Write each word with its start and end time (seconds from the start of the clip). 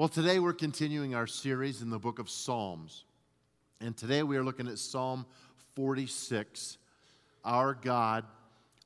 Well, 0.00 0.08
today 0.08 0.38
we're 0.38 0.54
continuing 0.54 1.14
our 1.14 1.26
series 1.26 1.82
in 1.82 1.90
the 1.90 1.98
book 1.98 2.18
of 2.20 2.30
Psalms. 2.30 3.04
And 3.82 3.94
today 3.94 4.22
we 4.22 4.38
are 4.38 4.42
looking 4.42 4.66
at 4.66 4.78
Psalm 4.78 5.26
46 5.76 6.78
Our 7.44 7.74
God, 7.74 8.24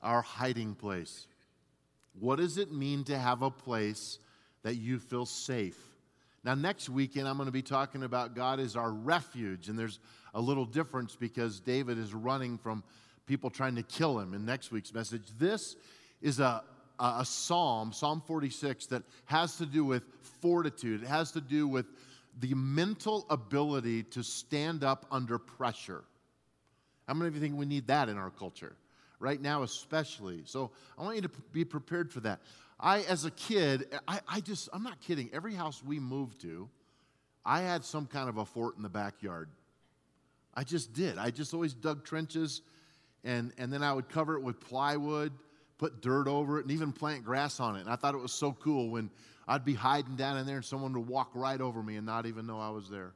our 0.02 0.22
hiding 0.22 0.74
place. 0.74 1.28
What 2.18 2.40
does 2.40 2.58
it 2.58 2.72
mean 2.72 3.04
to 3.04 3.16
have 3.16 3.42
a 3.42 3.50
place 3.52 4.18
that 4.64 4.74
you 4.74 4.98
feel 4.98 5.24
safe? 5.24 5.78
Now, 6.42 6.56
next 6.56 6.88
weekend, 6.88 7.28
I'm 7.28 7.36
going 7.36 7.46
to 7.46 7.52
be 7.52 7.62
talking 7.62 8.02
about 8.02 8.34
God 8.34 8.58
is 8.58 8.74
our 8.74 8.90
refuge. 8.90 9.68
And 9.68 9.78
there's 9.78 10.00
a 10.34 10.40
little 10.40 10.64
difference 10.64 11.14
because 11.14 11.60
David 11.60 11.96
is 11.96 12.12
running 12.12 12.58
from 12.58 12.82
people 13.24 13.50
trying 13.50 13.76
to 13.76 13.84
kill 13.84 14.18
him 14.18 14.34
in 14.34 14.44
next 14.44 14.72
week's 14.72 14.92
message. 14.92 15.22
This 15.38 15.76
is 16.20 16.40
a, 16.40 16.64
a 16.98 17.24
psalm, 17.24 17.92
Psalm 17.92 18.22
46, 18.26 18.86
that 18.86 19.02
has 19.26 19.56
to 19.56 19.66
do 19.66 19.84
with 19.84 20.02
fortitude. 20.40 21.02
It 21.02 21.08
has 21.08 21.32
to 21.32 21.40
do 21.40 21.66
with 21.66 21.86
the 22.40 22.54
mental 22.54 23.26
ability 23.30 24.02
to 24.04 24.22
stand 24.22 24.84
up 24.84 25.06
under 25.10 25.38
pressure. 25.38 26.04
How 27.06 27.14
many 27.14 27.28
of 27.28 27.34
you 27.34 27.40
think 27.40 27.56
we 27.56 27.66
need 27.66 27.86
that 27.88 28.08
in 28.08 28.16
our 28.16 28.30
culture? 28.30 28.76
Right 29.20 29.40
now, 29.40 29.62
especially. 29.62 30.42
So 30.44 30.70
I 30.98 31.02
want 31.02 31.16
you 31.16 31.22
to 31.22 31.30
be 31.52 31.64
prepared 31.64 32.12
for 32.12 32.20
that. 32.20 32.40
I, 32.78 33.02
as 33.02 33.24
a 33.24 33.30
kid, 33.30 33.86
I, 34.08 34.20
I 34.28 34.40
just, 34.40 34.68
I'm 34.72 34.82
not 34.82 35.00
kidding. 35.00 35.30
Every 35.32 35.54
house 35.54 35.82
we 35.84 36.00
moved 36.00 36.40
to, 36.42 36.68
I 37.44 37.60
had 37.60 37.84
some 37.84 38.06
kind 38.06 38.28
of 38.28 38.38
a 38.38 38.44
fort 38.44 38.76
in 38.76 38.82
the 38.82 38.88
backyard. 38.88 39.48
I 40.54 40.64
just 40.64 40.92
did. 40.92 41.18
I 41.18 41.30
just 41.30 41.54
always 41.54 41.74
dug 41.74 42.04
trenches, 42.04 42.62
and, 43.22 43.52
and 43.58 43.72
then 43.72 43.82
I 43.82 43.92
would 43.92 44.08
cover 44.08 44.36
it 44.36 44.42
with 44.42 44.60
plywood, 44.60 45.32
put 45.78 46.00
dirt 46.00 46.28
over 46.28 46.58
it, 46.58 46.62
and 46.62 46.70
even 46.72 46.92
plant 46.92 47.24
grass 47.24 47.60
on 47.60 47.76
it. 47.76 47.80
And 47.80 47.90
I 47.90 47.96
thought 47.96 48.14
it 48.14 48.20
was 48.20 48.32
so 48.32 48.52
cool 48.52 48.90
when 48.90 49.10
I'd 49.46 49.64
be 49.64 49.74
hiding 49.74 50.16
down 50.16 50.38
in 50.38 50.46
there 50.46 50.56
and 50.56 50.64
someone 50.64 50.92
would 50.94 51.08
walk 51.08 51.30
right 51.34 51.60
over 51.60 51.82
me 51.82 51.96
and 51.96 52.06
not 52.06 52.26
even 52.26 52.46
know 52.46 52.58
I 52.58 52.70
was 52.70 52.88
there. 52.88 53.12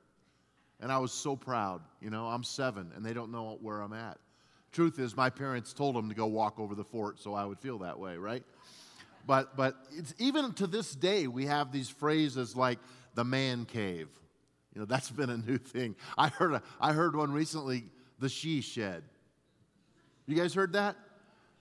And 0.81 0.93
I 0.93 0.99
was 0.99 1.13
so 1.13 1.35
proud. 1.35 1.81
You 2.01 2.11
know, 2.11 2.27
I'm 2.27 2.45
seven 2.45 2.93
and 2.95 3.05
they 3.05 3.13
don't 3.13 3.33
know 3.33 3.59
where 3.61 3.81
I'm 3.81 3.93
at. 3.93 4.19
Truth 4.73 4.99
is, 4.99 5.17
my 5.17 5.31
parents 5.31 5.73
told 5.73 5.97
them 5.97 6.09
to 6.09 6.15
go 6.15 6.27
walk 6.27 6.61
over 6.61 6.75
the 6.75 6.85
fort 6.85 7.19
so 7.19 7.35
I 7.35 7.45
would 7.45 7.59
feel 7.59 7.79
that 7.79 7.99
way, 7.99 8.17
right? 8.17 8.45
But, 9.27 9.57
but 9.57 9.77
it's, 9.97 10.15
even 10.19 10.53
to 10.55 10.67
this 10.67 10.95
day, 10.95 11.27
we 11.27 11.47
have 11.47 11.73
these 11.73 11.89
phrases 11.89 12.55
like 12.55 12.79
the 13.15 13.25
man 13.25 13.65
cave. 13.65 14.09
You 14.75 14.81
know, 14.81 14.87
that's 14.87 15.11
been 15.11 15.31
a 15.31 15.37
new 15.37 15.59
thing. 15.59 15.97
I 16.17 16.29
heard, 16.29 16.55
a, 16.55 16.63
I 16.81 16.93
heard 16.93 17.17
one 17.17 17.33
recently, 17.33 17.85
the 18.19 18.29
she 18.29 18.61
shed. 18.61 19.03
You 20.27 20.37
guys 20.37 20.53
heard 20.53 20.75
that? 20.75 20.97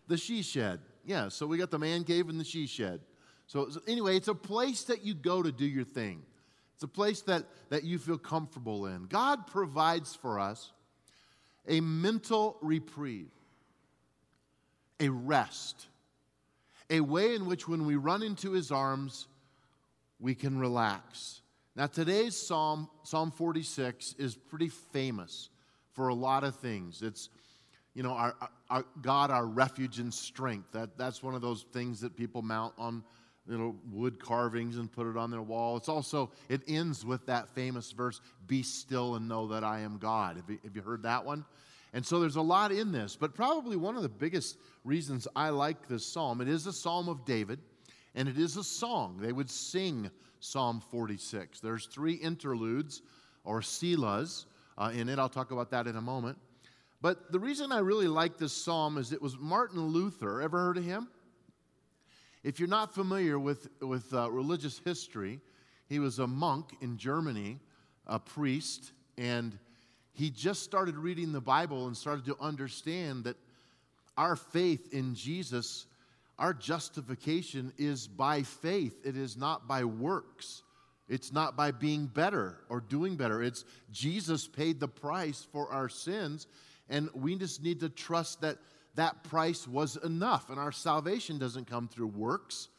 The 0.07 0.17
she 0.17 0.41
shed. 0.41 0.79
Yeah, 1.05 1.29
so 1.29 1.47
we 1.47 1.57
got 1.57 1.71
the 1.71 1.79
man 1.79 2.03
cave 2.03 2.29
and 2.29 2.39
the 2.39 2.43
she 2.43 2.67
shed. 2.67 3.01
So, 3.47 3.69
so, 3.69 3.81
anyway, 3.87 4.17
it's 4.17 4.27
a 4.27 4.35
place 4.35 4.83
that 4.85 5.05
you 5.05 5.13
go 5.13 5.41
to 5.41 5.51
do 5.51 5.65
your 5.65 5.85
thing. 5.85 6.21
It's 6.75 6.83
a 6.83 6.87
place 6.87 7.21
that, 7.21 7.45
that 7.69 7.83
you 7.83 7.97
feel 7.97 8.17
comfortable 8.17 8.85
in. 8.85 9.05
God 9.05 9.47
provides 9.47 10.15
for 10.15 10.39
us 10.39 10.71
a 11.67 11.81
mental 11.81 12.57
reprieve, 12.61 13.31
a 14.99 15.09
rest, 15.09 15.87
a 16.89 17.01
way 17.01 17.35
in 17.35 17.45
which 17.45 17.67
when 17.67 17.85
we 17.85 17.95
run 17.95 18.21
into 18.21 18.51
his 18.51 18.71
arms, 18.71 19.27
we 20.19 20.35
can 20.35 20.59
relax. 20.59 21.41
Now, 21.75 21.87
today's 21.87 22.35
psalm, 22.35 22.89
Psalm 23.03 23.31
46, 23.31 24.15
is 24.17 24.35
pretty 24.35 24.69
famous 24.69 25.49
for 25.93 26.07
a 26.07 26.13
lot 26.13 26.43
of 26.43 26.55
things. 26.55 27.01
It's, 27.01 27.29
you 27.97 28.03
know, 28.03 28.11
our, 28.11 28.35
our 28.69 28.85
God, 29.01 29.31
our 29.31 29.47
refuge 29.47 29.97
and 29.97 30.13
strength. 30.13 30.71
That, 30.71 30.99
that's 30.99 31.23
one 31.23 31.33
of 31.33 31.41
those 31.41 31.65
things 31.73 31.99
that 32.01 32.15
people 32.15 32.43
mount 32.43 32.75
on 32.77 33.03
you 33.49 33.57
know, 33.57 33.75
wood 33.91 34.23
carvings 34.23 34.77
and 34.77 34.91
put 34.91 35.07
it 35.07 35.17
on 35.17 35.31
their 35.31 35.41
wall. 35.41 35.77
It's 35.77 35.89
also, 35.89 36.29
it 36.47 36.61
ends 36.67 37.03
with 37.03 37.25
that 37.25 37.49
famous 37.55 37.91
verse, 37.91 38.21
be 38.45 38.61
still 38.61 39.15
and 39.15 39.27
know 39.27 39.47
that 39.47 39.63
I 39.63 39.79
am 39.79 39.97
God. 39.97 40.35
Have 40.35 40.47
you, 40.47 40.59
have 40.63 40.75
you 40.75 40.83
heard 40.83 41.01
that 41.03 41.25
one? 41.25 41.43
And 41.91 42.05
so 42.05 42.19
there's 42.19 42.35
a 42.35 42.41
lot 42.41 42.71
in 42.71 42.91
this, 42.91 43.15
but 43.15 43.33
probably 43.33 43.77
one 43.77 43.95
of 43.95 44.03
the 44.03 44.09
biggest 44.09 44.59
reasons 44.83 45.27
I 45.35 45.49
like 45.49 45.87
this 45.87 46.05
psalm, 46.05 46.39
it 46.39 46.47
is 46.47 46.67
a 46.67 46.73
psalm 46.73 47.09
of 47.09 47.25
David, 47.25 47.57
and 48.13 48.29
it 48.29 48.37
is 48.37 48.57
a 48.57 48.63
song. 48.63 49.17
They 49.19 49.31
would 49.31 49.49
sing 49.49 50.11
Psalm 50.39 50.83
46. 50.91 51.61
There's 51.61 51.87
three 51.87 52.13
interludes 52.13 53.01
or 53.43 53.61
selahs 53.61 54.45
uh, 54.77 54.91
in 54.93 55.09
it. 55.09 55.17
I'll 55.17 55.29
talk 55.29 55.49
about 55.49 55.71
that 55.71 55.87
in 55.87 55.95
a 55.95 56.01
moment. 56.01 56.37
But 57.01 57.31
the 57.31 57.39
reason 57.39 57.71
I 57.71 57.79
really 57.79 58.07
like 58.07 58.37
this 58.37 58.53
psalm 58.53 58.97
is 58.97 59.13
it 59.13 59.21
was 59.21 59.37
Martin 59.37 59.79
Luther. 59.87 60.41
Ever 60.41 60.57
heard 60.57 60.77
of 60.77 60.83
him? 60.83 61.09
If 62.43 62.59
you're 62.59 62.69
not 62.69 62.93
familiar 62.93 63.37
with, 63.37 63.67
with 63.81 64.13
uh, 64.13 64.31
religious 64.31 64.79
history, 64.83 65.41
he 65.87 65.99
was 65.99 66.19
a 66.19 66.27
monk 66.27 66.75
in 66.81 66.97
Germany, 66.97 67.59
a 68.05 68.19
priest, 68.19 68.93
and 69.17 69.57
he 70.13 70.29
just 70.29 70.63
started 70.63 70.97
reading 70.97 71.31
the 71.31 71.41
Bible 71.41 71.87
and 71.87 71.95
started 71.95 72.25
to 72.25 72.37
understand 72.39 73.25
that 73.25 73.37
our 74.17 74.35
faith 74.35 74.91
in 74.91 75.13
Jesus, 75.13 75.85
our 76.39 76.53
justification 76.53 77.71
is 77.77 78.07
by 78.07 78.41
faith. 78.41 79.05
It 79.05 79.15
is 79.15 79.37
not 79.37 79.67
by 79.67 79.83
works. 79.83 80.63
It's 81.07 81.31
not 81.31 81.55
by 81.55 81.71
being 81.71 82.07
better 82.07 82.57
or 82.67 82.81
doing 82.81 83.15
better. 83.15 83.43
It's 83.43 83.63
Jesus 83.91 84.47
paid 84.47 84.79
the 84.79 84.87
price 84.87 85.47
for 85.51 85.71
our 85.71 85.87
sins, 85.87 86.47
and 86.89 87.09
we 87.13 87.35
just 87.35 87.63
need 87.63 87.79
to 87.81 87.89
trust 87.89 88.41
that 88.41 88.57
that 88.95 89.23
price 89.23 89.67
was 89.67 89.95
enough. 89.97 90.49
And 90.49 90.59
our 90.59 90.71
salvation 90.71 91.37
doesn't 91.37 91.67
come 91.67 91.87
through 91.87 92.07
works, 92.07 92.69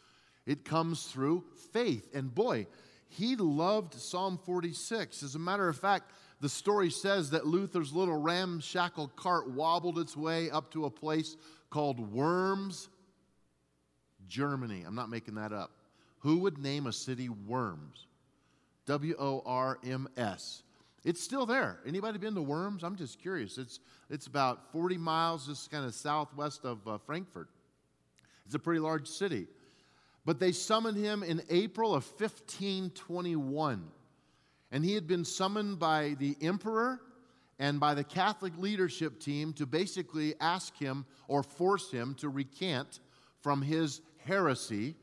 it 0.47 0.65
comes 0.65 1.05
through 1.05 1.45
faith. 1.73 2.09
And 2.15 2.35
boy, 2.35 2.67
he 3.09 3.37
loved 3.37 3.95
Psalm 3.95 4.39
46. 4.45 5.23
As 5.23 5.35
a 5.35 5.39
matter 5.39 5.69
of 5.69 5.77
fact, 5.77 6.11
the 6.41 6.49
story 6.49 6.91
says 6.91 7.31
that 7.31 7.47
Luther's 7.47 7.93
little 7.93 8.17
ramshackle 8.17 9.09
cart 9.17 9.51
wobbled 9.51 9.99
its 9.99 10.17
way 10.17 10.51
up 10.51 10.71
to 10.73 10.85
a 10.85 10.91
place 10.91 11.37
called 11.71 12.13
Worms, 12.13 12.89
Germany. 14.29 14.85
I'm 14.87 14.95
not 14.95 15.11
making 15.11 15.35
that 15.35 15.53
up. 15.53 15.73
Who 16.21 16.39
would 16.39 16.59
name 16.59 16.87
a 16.87 16.93
city 16.93 17.29
Worms? 17.29 18.07
W 18.87 19.15
O 19.19 19.43
R 19.45 19.79
M 19.85 20.09
S. 20.17 20.63
It's 21.05 21.23
still 21.23 21.47
there. 21.47 21.79
Anybody 21.87 22.19
been 22.19 22.35
to 22.35 22.43
Worms? 22.43 22.83
I'm 22.83 22.97
just 22.97 23.21
curious. 23.21 23.57
It's, 23.59 23.81
it's 24.11 24.27
about 24.27 24.73
40 24.73 24.99
miles 24.99 25.47
just 25.47 25.71
kind 25.71 25.85
of 25.85 25.95
southwest 25.95 26.65
of 26.65 26.87
uh, 26.87 26.99
Frankfurt. 26.99 27.49
It's 28.47 28.55
a 28.55 28.59
pretty 28.59 28.81
large 28.81 29.07
city. 29.07 29.47
But 30.25 30.41
they 30.41 30.53
summoned 30.53 30.97
him 30.97 31.23
in 31.23 31.43
April 31.49 31.95
of 31.95 32.05
1521. 32.05 33.89
And 34.71 34.85
he 34.85 34.95
had 34.95 35.07
been 35.07 35.25
summoned 35.25 35.79
by 35.79 36.17
the 36.19 36.37
emperor 36.43 37.01
and 37.59 37.81
by 37.81 37.95
the 37.95 38.05
Catholic 38.05 38.53
leadership 38.59 39.21
team 39.21 39.53
to 39.55 39.67
basically 39.67 40.35
ask 40.41 40.77
him 40.77 41.07
or 41.27 41.43
force 41.43 41.91
him 41.91 42.15
to 42.17 42.29
recant 42.29 43.01
from 43.41 43.63
his 43.63 44.01
heresy 44.25 44.95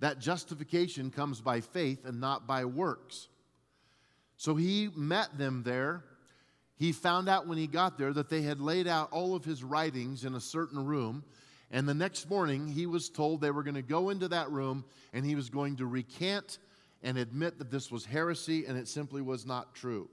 that 0.00 0.18
justification 0.18 1.10
comes 1.10 1.40
by 1.40 1.60
faith 1.60 2.04
and 2.04 2.20
not 2.20 2.46
by 2.46 2.64
works. 2.64 3.28
So 4.40 4.56
he 4.56 4.88
met 4.96 5.36
them 5.36 5.64
there. 5.64 6.02
He 6.78 6.92
found 6.92 7.28
out 7.28 7.46
when 7.46 7.58
he 7.58 7.66
got 7.66 7.98
there 7.98 8.10
that 8.14 8.30
they 8.30 8.40
had 8.40 8.58
laid 8.58 8.86
out 8.86 9.12
all 9.12 9.34
of 9.34 9.44
his 9.44 9.62
writings 9.62 10.24
in 10.24 10.34
a 10.34 10.40
certain 10.40 10.86
room. 10.86 11.24
And 11.70 11.86
the 11.86 11.92
next 11.92 12.30
morning, 12.30 12.66
he 12.66 12.86
was 12.86 13.10
told 13.10 13.42
they 13.42 13.50
were 13.50 13.62
going 13.62 13.74
to 13.74 13.82
go 13.82 14.08
into 14.08 14.28
that 14.28 14.50
room 14.50 14.86
and 15.12 15.26
he 15.26 15.34
was 15.34 15.50
going 15.50 15.76
to 15.76 15.84
recant 15.84 16.56
and 17.02 17.18
admit 17.18 17.58
that 17.58 17.70
this 17.70 17.90
was 17.90 18.06
heresy 18.06 18.64
and 18.64 18.78
it 18.78 18.88
simply 18.88 19.20
was 19.20 19.44
not 19.44 19.74
true. 19.74 20.08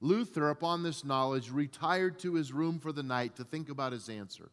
Luther, 0.00 0.48
upon 0.48 0.82
this 0.82 1.04
knowledge, 1.04 1.50
retired 1.50 2.18
to 2.20 2.32
his 2.32 2.54
room 2.54 2.78
for 2.78 2.90
the 2.90 3.02
night 3.02 3.36
to 3.36 3.44
think 3.44 3.68
about 3.68 3.92
his 3.92 4.08
answer. 4.08 4.48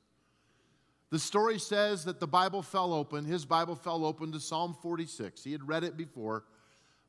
The 1.09 1.19
story 1.19 1.57
says 1.57 2.03
that 2.03 2.19
the 2.19 2.27
Bible 2.27 2.61
fell 2.61 2.93
open, 2.93 3.23
his 3.23 3.45
Bible 3.45 3.77
fell 3.77 4.03
open 4.03 4.33
to 4.33 4.41
Psalm 4.41 4.75
46. 4.81 5.41
He 5.41 5.53
had 5.53 5.65
read 5.65 5.85
it 5.85 5.95
before, 5.95 6.43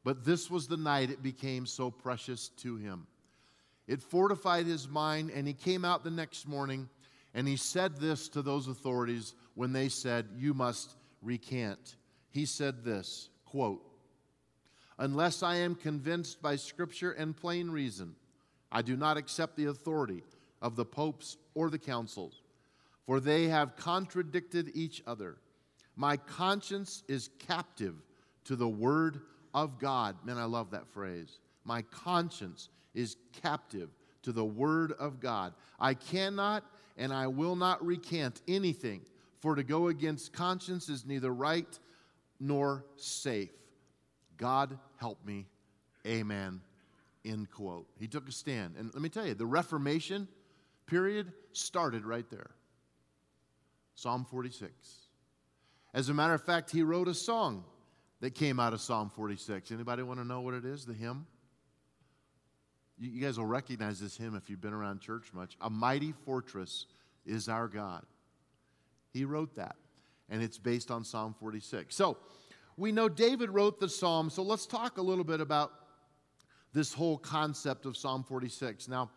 but 0.04 0.24
this 0.24 0.50
was 0.50 0.68
the 0.68 0.76
night 0.76 1.10
it 1.10 1.22
became 1.22 1.66
so 1.66 1.90
precious 1.90 2.50
to 2.58 2.76
him. 2.76 3.06
It 3.86 4.02
fortified 4.02 4.66
his 4.66 4.88
mind, 4.88 5.30
and 5.30 5.46
he 5.46 5.54
came 5.54 5.84
out 5.84 6.04
the 6.04 6.10
next 6.10 6.46
morning 6.46 6.88
and 7.34 7.48
he 7.48 7.56
said 7.56 7.96
this 7.96 8.28
to 8.30 8.42
those 8.42 8.68
authorities 8.68 9.34
when 9.54 9.72
they 9.72 9.88
said, 9.88 10.28
You 10.36 10.54
must 10.54 10.94
recant. 11.20 11.96
He 12.30 12.46
said 12.46 12.84
this 12.84 13.28
quote, 13.44 13.82
Unless 14.98 15.42
I 15.42 15.56
am 15.56 15.74
convinced 15.74 16.40
by 16.40 16.54
scripture 16.54 17.10
and 17.10 17.36
plain 17.36 17.70
reason, 17.70 18.14
I 18.70 18.82
do 18.82 18.96
not 18.96 19.16
accept 19.16 19.56
the 19.56 19.66
authority 19.66 20.22
of 20.62 20.76
the 20.76 20.84
popes 20.84 21.36
or 21.54 21.68
the 21.68 21.78
councils, 21.78 22.42
for 23.04 23.18
they 23.18 23.48
have 23.48 23.76
contradicted 23.76 24.70
each 24.74 25.02
other. 25.06 25.36
My 25.96 26.16
conscience 26.16 27.02
is 27.08 27.30
captive 27.40 27.96
to 28.44 28.54
the 28.54 28.68
word 28.68 29.20
of 29.54 29.78
God. 29.78 30.16
Man, 30.24 30.36
I 30.36 30.44
love 30.44 30.72
that 30.72 30.88
phrase. 30.88 31.38
My 31.64 31.82
conscience 31.82 32.68
is 32.94 33.16
captive 33.42 33.88
to 34.22 34.32
the 34.32 34.44
word 34.44 34.92
of 34.92 35.20
God. 35.20 35.54
I 35.78 35.94
cannot 35.94 36.64
and 36.96 37.12
I 37.12 37.26
will 37.26 37.56
not 37.56 37.84
recant 37.84 38.40
anything, 38.46 39.00
for 39.40 39.54
to 39.54 39.64
go 39.64 39.88
against 39.88 40.32
conscience 40.32 40.88
is 40.88 41.04
neither 41.04 41.32
right 41.32 41.78
nor 42.38 42.84
safe. 42.96 43.50
God 44.36 44.78
help 44.98 45.24
me, 45.24 45.46
amen, 46.06 46.60
end 47.24 47.50
quote. 47.50 47.86
He 47.98 48.06
took 48.06 48.28
a 48.28 48.32
stand. 48.32 48.76
And 48.78 48.92
let 48.94 49.02
me 49.02 49.08
tell 49.08 49.26
you, 49.26 49.34
the 49.34 49.46
Reformation 49.46 50.28
period 50.86 51.32
started 51.52 52.04
right 52.04 52.28
there. 52.30 52.50
Psalm 53.96 54.24
46. 54.24 54.72
As 55.92 56.08
a 56.08 56.14
matter 56.14 56.34
of 56.34 56.42
fact, 56.42 56.70
he 56.70 56.82
wrote 56.82 57.08
a 57.08 57.14
song 57.14 57.64
that 58.24 58.34
came 58.34 58.58
out 58.58 58.72
of 58.72 58.80
Psalm 58.80 59.10
46. 59.10 59.70
Anybody 59.70 60.02
want 60.02 60.18
to 60.18 60.24
know 60.24 60.40
what 60.40 60.54
it 60.54 60.64
is, 60.64 60.86
the 60.86 60.94
hymn? 60.94 61.26
You 62.98 63.20
guys 63.20 63.36
will 63.36 63.44
recognize 63.44 64.00
this 64.00 64.16
hymn 64.16 64.34
if 64.34 64.48
you've 64.48 64.62
been 64.62 64.72
around 64.72 65.02
church 65.02 65.26
much. 65.34 65.58
A 65.60 65.68
mighty 65.68 66.14
fortress 66.24 66.86
is 67.26 67.50
our 67.50 67.68
God. 67.68 68.06
He 69.12 69.26
wrote 69.26 69.54
that, 69.56 69.76
and 70.30 70.42
it's 70.42 70.56
based 70.56 70.90
on 70.90 71.04
Psalm 71.04 71.34
46. 71.38 71.94
So 71.94 72.16
we 72.78 72.92
know 72.92 73.10
David 73.10 73.50
wrote 73.50 73.78
the 73.78 73.90
psalm, 73.90 74.30
so 74.30 74.42
let's 74.42 74.64
talk 74.64 74.96
a 74.96 75.02
little 75.02 75.22
bit 75.22 75.42
about 75.42 75.72
this 76.72 76.94
whole 76.94 77.18
concept 77.18 77.84
of 77.84 77.94
Psalm 77.94 78.24
46. 78.24 78.88
Now, 78.88 79.10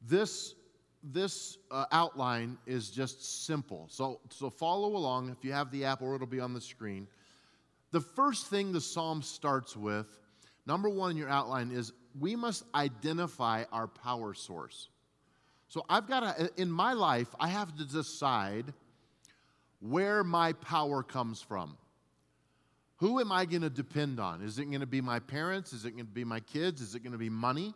this 0.00 0.54
this 1.02 1.58
uh, 1.70 1.84
outline 1.92 2.56
is 2.66 2.90
just 2.90 3.44
simple. 3.46 3.86
So, 3.90 4.20
so 4.30 4.48
follow 4.48 4.96
along. 4.96 5.28
If 5.28 5.44
you 5.44 5.52
have 5.52 5.70
the 5.70 5.84
app, 5.84 6.00
or 6.00 6.14
it'll 6.14 6.26
be 6.26 6.40
on 6.40 6.54
the 6.54 6.60
screen. 6.60 7.06
The 7.92 8.00
first 8.00 8.46
thing 8.46 8.72
the 8.72 8.80
psalm 8.80 9.22
starts 9.22 9.76
with, 9.76 10.06
number 10.66 10.88
one 10.88 11.10
in 11.10 11.16
your 11.16 11.28
outline, 11.28 11.70
is 11.70 11.92
we 12.18 12.36
must 12.36 12.64
identify 12.74 13.64
our 13.72 13.88
power 13.88 14.34
source. 14.34 14.88
So 15.68 15.84
I've 15.88 16.08
got 16.08 16.36
to, 16.36 16.50
in 16.56 16.70
my 16.70 16.92
life, 16.92 17.28
I 17.38 17.48
have 17.48 17.76
to 17.76 17.84
decide 17.84 18.72
where 19.80 20.22
my 20.24 20.52
power 20.52 21.02
comes 21.02 21.40
from. 21.40 21.76
Who 22.96 23.18
am 23.18 23.32
I 23.32 23.44
going 23.46 23.62
to 23.62 23.70
depend 23.70 24.20
on? 24.20 24.42
Is 24.42 24.58
it 24.58 24.66
going 24.66 24.80
to 24.80 24.86
be 24.86 25.00
my 25.00 25.20
parents? 25.20 25.72
Is 25.72 25.84
it 25.84 25.92
going 25.92 26.06
to 26.06 26.12
be 26.12 26.24
my 26.24 26.40
kids? 26.40 26.82
Is 26.82 26.94
it 26.94 27.02
going 27.02 27.12
to 27.12 27.18
be 27.18 27.30
money? 27.30 27.74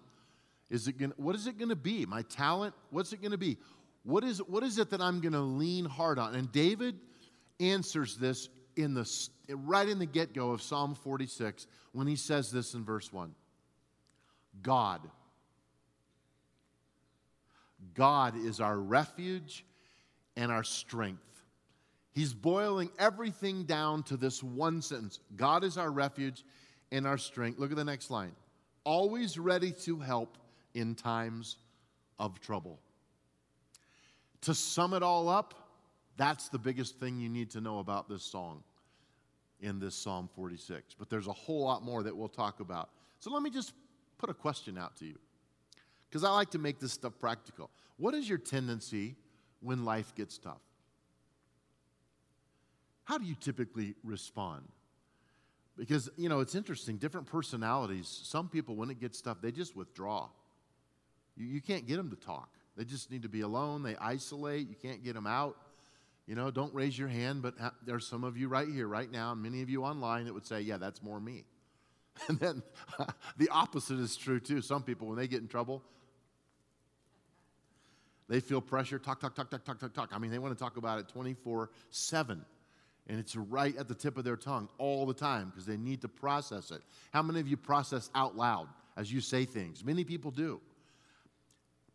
Is 0.70 0.87
it 0.87 0.99
going 0.99 1.12
to, 1.12 1.16
what 1.20 1.34
is 1.34 1.46
it 1.46 1.56
going 1.56 1.70
to 1.70 1.76
be? 1.76 2.05
My 2.05 2.22
talent? 2.22 2.75
What's 2.90 3.12
it 3.12 3.20
going 3.20 3.32
to 3.32 3.38
be? 3.38 3.56
What 4.02 4.22
is, 4.22 4.38
what 4.38 4.62
is 4.62 4.78
it 4.78 4.90
that 4.90 5.00
I'm 5.00 5.20
going 5.20 5.32
to 5.32 5.40
lean 5.40 5.87
hard 5.87 6.19
on? 6.19 6.34
And 6.34 6.52
David 6.52 6.96
answers 7.58 8.16
this 8.16 8.49
in 8.76 8.93
the, 8.93 9.11
right 9.49 9.88
in 9.88 9.99
the 9.99 10.06
get 10.06 10.35
go 10.35 10.50
of 10.50 10.62
Psalm 10.62 10.94
46 10.94 11.67
when 11.93 12.06
he 12.06 12.17
says 12.17 12.50
this 12.50 12.75
in 12.75 12.85
verse 12.85 13.12
1 13.12 13.35
God. 14.62 15.00
God 17.94 18.35
is 18.37 18.61
our 18.61 18.79
refuge 18.79 19.64
and 20.37 20.50
our 20.50 20.64
strength. 20.64 21.43
He's 22.12 22.32
boiling 22.32 22.91
everything 22.99 23.64
down 23.64 24.05
to 24.05 24.17
this 24.17 24.43
one 24.43 24.82
sentence 24.82 25.20
God 25.37 25.64
is 25.64 25.76
our 25.76 25.90
refuge 25.90 26.44
and 26.93 27.06
our 27.06 27.19
strength. 27.19 27.58
Look 27.58 27.70
at 27.70 27.76
the 27.76 27.85
next 27.85 28.11
line 28.11 28.32
always 28.85 29.38
ready 29.38 29.73
to 29.73 29.99
help 29.99 30.37
in 30.75 30.94
times 30.94 31.56
of 32.19 32.40
trouble. 32.40 32.79
To 34.43 34.55
sum 34.55 34.93
it 34.93 35.02
all 35.02 35.29
up, 35.29 35.55
that's 36.17 36.49
the 36.50 36.58
biggest 36.58 37.00
thing 37.00 37.19
you 37.19 37.29
need 37.29 37.50
to 37.52 37.61
know 37.61 37.79
about 37.79 38.08
this 38.08 38.23
song 38.23 38.62
in 39.64 39.81
this 39.81 39.94
Psalm 39.94 40.28
46. 40.37 40.94
But 40.99 41.11
there's 41.11 41.26
a 41.26 41.32
whole 41.32 41.64
lot 41.64 41.82
more 41.82 42.02
that 42.02 42.16
we'll 42.16 42.28
talk 42.28 42.61
about. 42.61 42.90
So 43.19 43.32
let 43.32 43.43
me 43.43 43.50
just 43.50 43.72
put 44.19 44.28
a 44.28 44.34
question 44.34 44.78
out 44.78 44.96
to 44.96 45.06
you 45.06 45.19
because 46.08 46.22
I 46.22 46.31
like 46.31 46.50
to 46.50 46.58
make 46.58 46.78
this 46.78 46.93
stuff 46.93 47.14
practical. 47.19 47.70
What 47.96 48.14
is 48.14 48.28
your 48.28 48.38
tendency 48.38 49.16
when 49.61 49.84
life 49.84 50.14
gets 50.14 50.38
tough? 50.38 50.61
How 53.05 53.19
do 53.19 53.25
you 53.25 53.34
typically 53.34 53.94
respond? 54.05 54.62
Because, 55.76 56.08
you 56.16 56.28
know, 56.28 56.40
it's 56.40 56.55
interesting, 56.55 56.99
different 56.99 57.26
personalities. 57.26 58.06
Some 58.06 58.49
people, 58.49 58.76
when 58.76 58.90
it 58.90 59.00
gets 59.00 59.20
tough, 59.20 59.38
they 59.43 59.50
just 59.50 59.75
withdraw. 59.75 60.28
You, 61.37 61.46
you 61.46 61.61
can't 61.61 61.87
get 61.87 61.96
them 61.96 62.11
to 62.11 62.16
talk. 62.16 62.49
They 62.76 62.84
just 62.84 63.11
need 63.11 63.22
to 63.22 63.28
be 63.28 63.40
alone. 63.40 63.82
They 63.82 63.96
isolate. 63.96 64.69
You 64.69 64.76
can't 64.81 65.02
get 65.02 65.14
them 65.14 65.26
out. 65.26 65.56
You 66.26 66.35
know, 66.35 66.50
don't 66.50 66.73
raise 66.75 66.99
your 66.99 67.09
hand, 67.09 67.43
but 67.43 67.55
uh, 67.61 67.71
there's 67.85 68.06
some 68.06 68.25
of 68.25 68.37
you 68.38 68.49
right 68.49 68.69
here, 68.69 68.88
right 68.88 69.11
now, 69.11 69.32
and 69.32 69.43
many 69.43 69.61
of 69.61 69.69
you 69.69 69.85
online 69.85 70.25
that 70.25 70.32
would 70.32 70.47
say, 70.47 70.61
yeah, 70.62 70.79
that's 70.79 71.03
more 71.03 71.21
me. 71.21 71.44
And 72.29 72.38
then 72.38 72.62
the 73.38 73.49
opposite 73.49 73.99
is 73.99 74.17
true 74.17 74.38
too. 74.38 74.61
Some 74.61 74.85
people, 74.85 75.09
when 75.09 75.17
they 75.17 75.26
get 75.26 75.43
in 75.43 75.49
trouble, 75.49 75.82
they 78.29 78.41
feel 78.41 78.61
pressure, 78.61 78.99
talk, 78.99 79.21
talk, 79.21 79.35
talk, 79.35 79.50
talk, 79.50 79.65
talk, 79.65 79.81
talk, 79.81 79.93
talk. 79.93 80.11
I 80.12 80.19
mean, 80.19 80.31
they 80.31 80.38
want 80.38 80.56
to 80.56 80.59
talk 80.59 80.76
about 80.76 80.99
it 80.99 81.09
24 81.09 81.71
7. 81.91 82.44
And 83.06 83.19
it's 83.19 83.37
right 83.37 83.76
at 83.76 83.87
the 83.87 83.94
tip 83.94 84.17
of 84.17 84.25
their 84.25 84.37
tongue 84.37 84.69
all 84.79 85.05
the 85.05 85.12
time 85.12 85.50
because 85.50 85.67
they 85.67 85.76
need 85.76 86.00
to 86.03 86.09
process 86.09 86.71
it. 86.71 86.81
How 87.12 87.23
many 87.23 87.41
of 87.41 87.49
you 87.49 87.56
process 87.56 88.11
out 88.15 88.37
loud 88.37 88.69
as 88.97 89.12
you 89.12 89.21
say 89.21 89.44
things? 89.44 89.85
Many 89.85 90.05
people 90.05 90.31
do. 90.31 90.61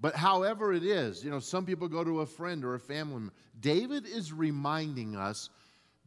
But 0.01 0.15
however 0.15 0.73
it 0.73 0.83
is, 0.83 1.23
you 1.23 1.29
know, 1.29 1.39
some 1.39 1.65
people 1.65 1.87
go 1.87 2.03
to 2.03 2.21
a 2.21 2.25
friend 2.25 2.63
or 2.63 2.75
a 2.75 2.79
family 2.79 3.15
member. 3.15 3.33
David 3.59 4.05
is 4.05 4.31
reminding 4.31 5.15
us 5.15 5.49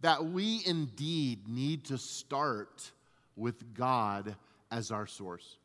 that 0.00 0.24
we 0.24 0.62
indeed 0.66 1.46
need 1.46 1.84
to 1.86 1.98
start 1.98 2.90
with 3.36 3.74
God 3.74 4.34
as 4.70 4.90
our 4.90 5.06
source. 5.06 5.58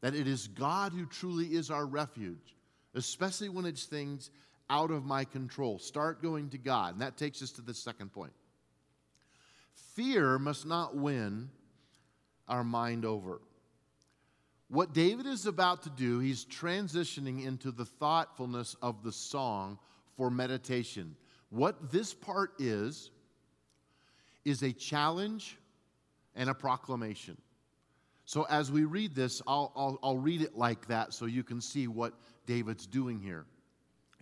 That 0.00 0.14
it 0.14 0.26
is 0.26 0.48
God 0.48 0.92
who 0.92 1.06
truly 1.06 1.46
is 1.46 1.70
our 1.70 1.86
refuge, 1.86 2.56
especially 2.94 3.50
when 3.50 3.66
it's 3.66 3.84
things 3.84 4.30
out 4.70 4.90
of 4.90 5.04
my 5.04 5.24
control. 5.24 5.78
Start 5.78 6.22
going 6.22 6.48
to 6.50 6.58
God. 6.58 6.94
And 6.94 7.02
that 7.02 7.18
takes 7.18 7.42
us 7.42 7.52
to 7.52 7.62
the 7.62 7.74
second 7.74 8.12
point. 8.12 8.32
Fear 9.94 10.38
must 10.38 10.66
not 10.66 10.96
win 10.96 11.50
our 12.48 12.64
mind 12.64 13.04
over. 13.04 13.40
What 14.72 14.94
David 14.94 15.26
is 15.26 15.44
about 15.44 15.82
to 15.82 15.90
do, 15.90 16.20
he's 16.20 16.46
transitioning 16.46 17.44
into 17.44 17.70
the 17.70 17.84
thoughtfulness 17.84 18.74
of 18.80 19.02
the 19.02 19.12
song 19.12 19.78
for 20.16 20.30
meditation. 20.30 21.14
What 21.50 21.92
this 21.92 22.14
part 22.14 22.52
is, 22.58 23.10
is 24.46 24.62
a 24.62 24.72
challenge 24.72 25.58
and 26.34 26.48
a 26.48 26.54
proclamation. 26.54 27.36
So 28.24 28.46
as 28.48 28.72
we 28.72 28.86
read 28.86 29.14
this, 29.14 29.42
I'll, 29.46 29.72
I'll, 29.76 29.98
I'll, 30.02 30.16
read 30.16 30.40
it 30.40 30.56
like 30.56 30.86
that 30.86 31.12
so 31.12 31.26
you 31.26 31.42
can 31.42 31.60
see 31.60 31.86
what 31.86 32.14
David's 32.46 32.86
doing 32.86 33.20
here. 33.20 33.44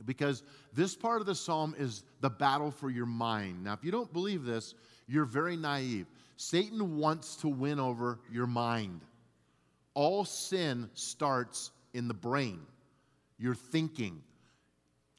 Because 0.05 0.43
this 0.75 0.97
part 0.97 1.21
of 1.21 1.29
the 1.29 1.35
psalm 1.37 1.77
is 1.79 2.03
the 2.23 2.31
battle 2.31 2.73
for 2.73 2.91
your 2.91 3.07
mind. 3.07 3.63
Now, 3.63 3.75
if 3.75 3.85
you 3.85 3.93
don't 3.93 4.13
believe 4.13 4.45
this, 4.45 4.75
you're 5.07 5.27
very 5.27 5.57
naive. 5.57 6.07
Satan 6.37 6.97
wants 6.97 7.37
to 7.37 7.49
win 7.49 7.79
over 7.79 8.19
your 8.33 8.49
mind. 8.49 9.03
All 9.95 10.25
sin 10.25 10.89
starts 10.95 11.71
in 11.93 12.09
the 12.09 12.15
brain, 12.15 12.61
your 13.39 13.55
thinking. 13.55 14.23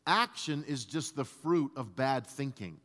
Action 0.08 0.64
is 0.68 0.86
just 0.86 1.16
the 1.16 1.26
fruit 1.26 1.72
of 1.76 1.96
bad 1.96 2.26
thinking. 2.26 2.78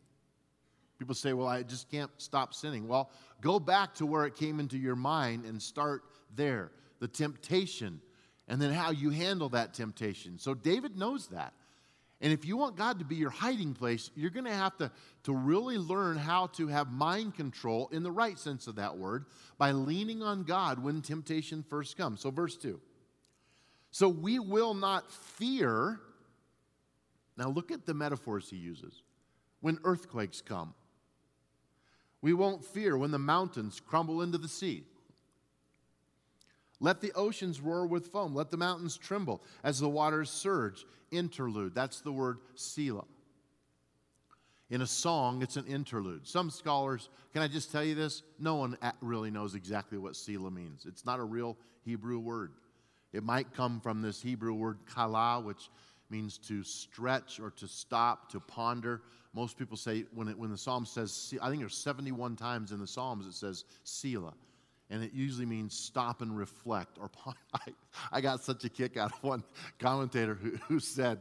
People 0.99 1.15
say, 1.15 1.33
well, 1.33 1.47
I 1.47 1.63
just 1.63 1.91
can't 1.91 2.11
stop 2.19 2.55
sinning. 2.55 2.89
Well, 2.89 3.11
go 3.41 3.61
back 3.61 3.95
to 3.97 4.07
where 4.07 4.25
it 4.25 4.35
came 4.35 4.61
into 4.61 4.79
your 4.79 4.97
mind 4.97 5.45
and 5.45 5.61
start 5.61 6.03
there. 6.35 6.73
The 7.01 7.09
temptation, 7.09 8.01
and 8.49 8.61
then 8.61 8.73
how 8.73 8.91
you 8.91 9.11
handle 9.11 9.51
that 9.51 9.75
temptation. 9.75 10.39
So 10.39 10.55
David 10.55 10.97
knows 10.97 11.29
that. 11.29 11.53
And 12.21 12.33
if 12.33 12.47
you 12.47 12.57
want 12.57 12.77
God 12.77 12.99
to 12.99 13.05
be 13.05 13.17
your 13.17 13.31
hiding 13.31 13.75
place, 13.75 14.11
you're 14.15 14.31
going 14.31 14.47
to 14.47 14.53
have 14.53 14.77
to, 14.79 14.91
to 15.25 15.35
really 15.35 15.77
learn 15.77 16.17
how 16.17 16.47
to 16.49 16.67
have 16.69 16.91
mind 16.91 17.35
control 17.35 17.89
in 17.93 18.03
the 18.03 18.11
right 18.11 18.39
sense 18.39 18.67
of 18.67 18.77
that 18.77 18.97
word 18.97 19.27
by 19.59 19.73
leaning 19.73 20.23
on 20.23 20.43
God 20.45 20.83
when 20.83 21.03
temptation 21.03 21.63
first 21.69 21.97
comes. 21.99 22.23
So, 22.23 22.31
verse 22.31 22.57
2. 22.57 22.81
So 23.91 24.09
we 24.09 24.39
will 24.39 24.75
not 24.75 25.11
fear. 25.11 26.01
Now, 27.37 27.49
look 27.49 27.71
at 27.71 27.85
the 27.85 27.95
metaphors 27.95 28.49
he 28.49 28.57
uses. 28.57 29.03
When 29.61 29.79
earthquakes 29.85 30.41
come, 30.41 30.75
we 32.23 32.33
won't 32.33 32.65
fear 32.65 32.97
when 32.97 33.11
the 33.11 33.19
mountains 33.19 33.81
crumble 33.81 34.23
into 34.23 34.39
the 34.39 34.49
sea. 34.49 34.85
Let 36.81 37.01
the 37.01 37.13
oceans 37.15 37.61
roar 37.61 37.87
with 37.87 38.09
foam. 38.09 38.35
Let 38.35 38.51
the 38.51 38.57
mountains 38.57 38.97
tremble 38.97 39.43
as 39.65 39.81
the 39.81 39.89
waters 39.89 40.31
surge. 40.31 40.85
Interlude. 41.11 41.75
That's 41.75 42.01
the 42.01 42.13
word 42.13 42.39
Selah. 42.55 43.05
In 44.69 44.83
a 44.83 44.87
song, 44.87 45.43
it's 45.43 45.57
an 45.57 45.67
interlude. 45.67 46.27
Some 46.27 46.51
scholars, 46.51 47.09
can 47.33 47.41
I 47.41 47.49
just 47.49 47.71
tell 47.71 47.85
you 47.85 47.95
this? 47.95 48.23
No 48.39 48.57
one 48.57 48.77
really 49.01 49.31
knows 49.31 49.55
exactly 49.55 49.97
what 49.97 50.17
Selah 50.17 50.51
means. 50.51 50.87
It's 50.87 51.07
not 51.07 51.21
a 51.21 51.25
real 51.25 51.57
Hebrew 51.85 52.19
word. 52.19 52.53
It 53.13 53.23
might 53.23 53.55
come 53.55 53.81
from 53.81 54.03
this 54.03 54.21
Hebrew 54.21 54.55
word 54.55 54.79
kala, 54.93 55.41
which 55.41 55.71
means 56.11 56.37
to 56.39 56.65
stretch 56.65 57.39
or 57.39 57.51
to 57.53 57.69
stop, 57.69 58.31
to 58.33 58.41
ponder. 58.41 59.03
Most 59.33 59.57
people 59.57 59.77
say 59.77 60.05
when, 60.13 60.29
it, 60.29 60.39
when 60.39 60.51
the 60.51 60.59
psalm 60.59 60.85
says, 60.85 61.33
I 61.41 61.49
think 61.49 61.61
there's 61.61 61.77
71 61.77 62.37
times 62.37 62.73
in 62.73 62.81
the 62.81 62.87
Psalms 62.87 63.27
it 63.27 63.35
says 63.35 63.65
Selah 63.85 64.35
and 64.91 65.03
it 65.03 65.13
usually 65.13 65.47
means 65.47 65.75
stop 65.75 66.23
and 66.23 66.37
reflect. 66.37 66.99
Or 67.01 67.11
I, 67.55 67.73
I 68.13 68.21
got 68.21 68.43
such 68.43 68.65
a 68.65 68.69
kick 68.69 68.97
out 68.97 69.13
of 69.13 69.23
one 69.23 69.45
commentator 69.79 70.35
who, 70.35 70.51
who 70.69 70.81
said, 70.81 71.19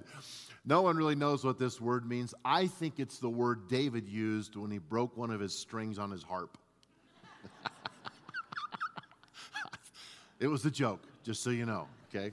No 0.66 0.82
one 0.82 0.98
really 0.98 1.16
knows 1.16 1.44
what 1.44 1.60
this 1.60 1.82
word 1.82 2.08
means. 2.08 2.34
I 2.44 2.68
think 2.68 3.00
it's 3.00 3.20
the 3.20 3.30
word 3.30 3.68
David 3.68 4.08
used 4.08 4.56
when 4.56 4.72
he 4.72 4.78
broke 4.78 5.18
one 5.18 5.32
of 5.32 5.40
his 5.40 5.58
strings 5.58 5.98
on 6.00 6.12
his 6.12 6.24
harp. 6.24 6.58
It 10.40 10.48
was 10.48 10.66
a 10.66 10.72
joke, 10.72 11.02
just 11.24 11.44
so 11.44 11.50
you 11.50 11.66
know, 11.66 11.88
okay? 12.10 12.32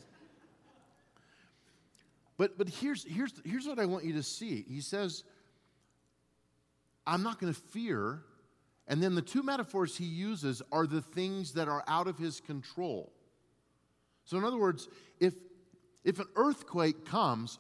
But, 2.36 2.58
but 2.58 2.68
here's, 2.68 3.04
here's, 3.04 3.32
here's 3.44 3.66
what 3.66 3.78
I 3.78 3.86
want 3.86 4.04
you 4.04 4.14
to 4.14 4.22
see. 4.22 4.64
He 4.68 4.80
says, 4.80 5.22
I'm 7.06 7.22
not 7.22 7.40
going 7.40 7.52
to 7.52 7.60
fear. 7.60 8.22
And 8.92 9.02
then 9.02 9.14
the 9.14 9.22
two 9.22 9.42
metaphors 9.42 9.96
he 9.96 10.04
uses 10.04 10.61
are 10.70 10.87
the 10.87 11.00
things 11.00 11.52
that 11.52 11.66
are 11.66 11.82
out 11.88 12.08
of 12.08 12.18
his 12.18 12.40
control. 12.40 13.11
So, 14.26 14.37
in 14.37 14.44
other 14.44 14.58
words, 14.58 14.87
if, 15.18 15.32
if 16.04 16.18
an 16.18 16.26
earthquake 16.37 17.06
comes, 17.06 17.58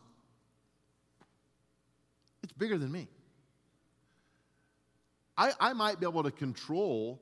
it's 2.42 2.52
bigger 2.52 2.76
than 2.76 2.92
me. 2.92 3.08
I, 5.38 5.52
I 5.58 5.72
might 5.72 6.00
be 6.00 6.06
able 6.06 6.22
to 6.22 6.30
control 6.30 7.18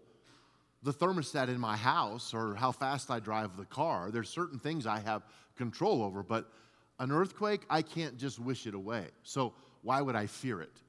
the 0.82 0.92
thermostat 0.92 1.46
in 1.46 1.60
my 1.60 1.76
house 1.76 2.34
or 2.34 2.56
how 2.56 2.72
fast 2.72 3.12
I 3.12 3.20
drive 3.20 3.56
the 3.56 3.64
car. 3.64 4.10
There's 4.10 4.28
certain 4.28 4.58
things 4.58 4.88
I 4.88 4.98
have 4.98 5.22
control 5.54 6.02
over, 6.02 6.24
but 6.24 6.50
an 6.98 7.12
earthquake, 7.12 7.60
I 7.70 7.82
can't 7.82 8.18
just 8.18 8.40
wish 8.40 8.66
it 8.66 8.74
away. 8.74 9.06
So 9.22 9.54
why 9.82 10.02
would 10.02 10.16
I 10.16 10.26
fear 10.26 10.60
it? 10.62 10.80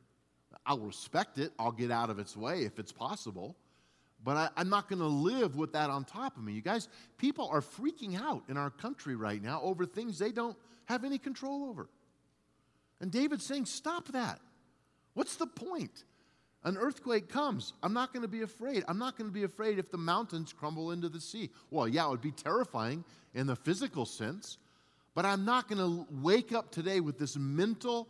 I'll 0.65 0.79
respect 0.79 1.37
it, 1.37 1.51
I'll 1.57 1.71
get 1.71 1.91
out 1.91 2.09
of 2.09 2.19
its 2.19 2.37
way 2.37 2.63
if 2.63 2.77
it's 2.79 2.91
possible, 2.91 3.55
but 4.23 4.51
I, 4.55 4.61
am 4.61 4.69
not 4.69 4.87
going 4.87 4.99
to 4.99 5.07
live 5.07 5.55
with 5.55 5.73
that 5.73 5.89
on 5.89 6.05
top 6.05 6.37
of 6.37 6.43
me. 6.43 6.53
You 6.53 6.61
guys, 6.61 6.87
people 7.17 7.49
are 7.51 7.61
freaking 7.61 8.21
out 8.21 8.43
in 8.49 8.57
our 8.57 8.69
country 8.69 9.15
right 9.15 9.41
now 9.41 9.61
over 9.63 9.85
things 9.85 10.19
they 10.19 10.31
don't 10.31 10.57
have 10.85 11.03
any 11.03 11.17
control 11.17 11.65
over. 11.65 11.89
And 12.99 13.11
David's 13.11 13.45
saying, 13.45 13.65
Stop 13.65 14.09
that. 14.09 14.39
What's 15.13 15.35
the 15.37 15.47
point? 15.47 16.05
An 16.63 16.77
earthquake 16.77 17.27
comes. 17.27 17.73
I'm 17.81 17.93
not 17.93 18.13
going 18.13 18.21
to 18.21 18.27
be 18.27 18.43
afraid. 18.43 18.83
I'm 18.87 18.99
not 18.99 19.17
going 19.17 19.27
to 19.27 19.33
be 19.33 19.43
afraid 19.43 19.79
if 19.79 19.89
the 19.89 19.97
mountains 19.97 20.53
crumble 20.53 20.91
into 20.91 21.09
the 21.09 21.19
sea. 21.19 21.49
Well, 21.71 21.87
yeah, 21.87 22.05
it 22.05 22.11
would 22.11 22.21
be 22.21 22.31
terrifying 22.31 23.03
in 23.33 23.47
the 23.47 23.55
physical 23.55 24.05
sense, 24.05 24.59
but 25.15 25.25
I'm 25.25 25.43
not 25.43 25.67
going 25.67 25.79
to 25.79 26.05
wake 26.21 26.53
up 26.53 26.71
today 26.71 26.99
with 26.99 27.17
this 27.17 27.35
mental 27.35 28.09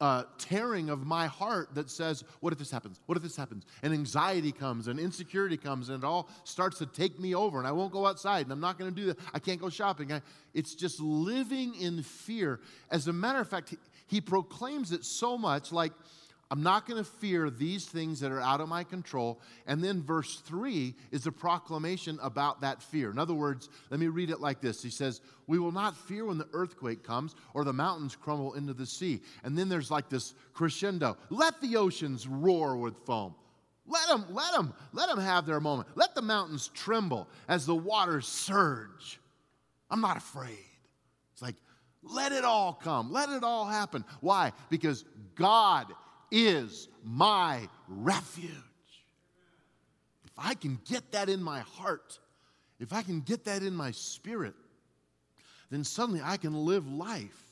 uh, 0.00 0.24
tearing 0.38 0.90
of 0.90 1.06
my 1.06 1.26
heart 1.26 1.74
that 1.74 1.90
says, 1.90 2.22
What 2.40 2.52
if 2.52 2.58
this 2.58 2.70
happens? 2.70 3.00
What 3.06 3.16
if 3.16 3.22
this 3.22 3.36
happens? 3.36 3.64
And 3.82 3.92
anxiety 3.92 4.52
comes 4.52 4.88
and 4.88 5.00
insecurity 5.00 5.56
comes 5.56 5.88
and 5.88 6.02
it 6.02 6.06
all 6.06 6.28
starts 6.44 6.78
to 6.78 6.86
take 6.86 7.18
me 7.18 7.34
over 7.34 7.58
and 7.58 7.66
I 7.66 7.72
won't 7.72 7.92
go 7.92 8.06
outside 8.06 8.46
and 8.46 8.52
I'm 8.52 8.60
not 8.60 8.78
going 8.78 8.94
to 8.94 9.00
do 9.00 9.06
that. 9.06 9.18
I 9.32 9.38
can't 9.38 9.60
go 9.60 9.70
shopping. 9.70 10.12
I, 10.12 10.20
it's 10.52 10.74
just 10.74 11.00
living 11.00 11.74
in 11.76 12.02
fear. 12.02 12.60
As 12.90 13.08
a 13.08 13.12
matter 13.12 13.40
of 13.40 13.48
fact, 13.48 13.70
he, 13.70 13.78
he 14.06 14.20
proclaims 14.20 14.92
it 14.92 15.04
so 15.04 15.38
much 15.38 15.72
like, 15.72 15.92
I'm 16.50 16.62
not 16.62 16.86
going 16.86 17.02
to 17.02 17.10
fear 17.10 17.50
these 17.50 17.86
things 17.86 18.20
that 18.20 18.30
are 18.30 18.40
out 18.40 18.60
of 18.60 18.68
my 18.68 18.84
control. 18.84 19.40
And 19.66 19.82
then 19.82 20.02
verse 20.02 20.40
3 20.46 20.94
is 21.10 21.26
a 21.26 21.32
proclamation 21.32 22.20
about 22.22 22.60
that 22.60 22.82
fear. 22.82 23.10
In 23.10 23.18
other 23.18 23.34
words, 23.34 23.68
let 23.90 23.98
me 23.98 24.06
read 24.06 24.30
it 24.30 24.40
like 24.40 24.60
this 24.60 24.82
He 24.82 24.90
says, 24.90 25.20
We 25.48 25.58
will 25.58 25.72
not 25.72 25.96
fear 25.96 26.24
when 26.26 26.38
the 26.38 26.48
earthquake 26.52 27.02
comes 27.02 27.34
or 27.52 27.64
the 27.64 27.72
mountains 27.72 28.14
crumble 28.14 28.54
into 28.54 28.74
the 28.74 28.86
sea. 28.86 29.22
And 29.42 29.58
then 29.58 29.68
there's 29.68 29.90
like 29.90 30.08
this 30.08 30.34
crescendo 30.52 31.16
let 31.30 31.60
the 31.60 31.76
oceans 31.76 32.28
roar 32.28 32.76
with 32.76 32.96
foam. 33.04 33.34
Let 33.88 34.08
them, 34.08 34.26
let 34.30 34.52
them, 34.52 34.74
let 34.92 35.08
them 35.08 35.20
have 35.20 35.46
their 35.46 35.60
moment. 35.60 35.88
Let 35.94 36.14
the 36.14 36.22
mountains 36.22 36.70
tremble 36.74 37.28
as 37.48 37.66
the 37.66 37.74
waters 37.74 38.26
surge. 38.26 39.20
I'm 39.90 40.00
not 40.00 40.16
afraid. 40.16 40.58
It's 41.32 41.42
like, 41.42 41.54
let 42.02 42.32
it 42.32 42.44
all 42.44 42.72
come. 42.72 43.12
Let 43.12 43.28
it 43.28 43.44
all 43.44 43.64
happen. 43.64 44.04
Why? 44.20 44.52
Because 44.70 45.04
God 45.36 45.86
is 46.30 46.88
my 47.04 47.68
refuge. 47.88 48.50
If 50.24 50.32
I 50.36 50.54
can 50.54 50.78
get 50.84 51.12
that 51.12 51.28
in 51.28 51.42
my 51.42 51.60
heart, 51.60 52.18
if 52.78 52.92
I 52.92 53.02
can 53.02 53.20
get 53.20 53.44
that 53.44 53.62
in 53.62 53.74
my 53.74 53.90
spirit, 53.90 54.54
then 55.70 55.84
suddenly 55.84 56.20
I 56.22 56.36
can 56.36 56.54
live 56.54 56.86
life. 56.86 57.42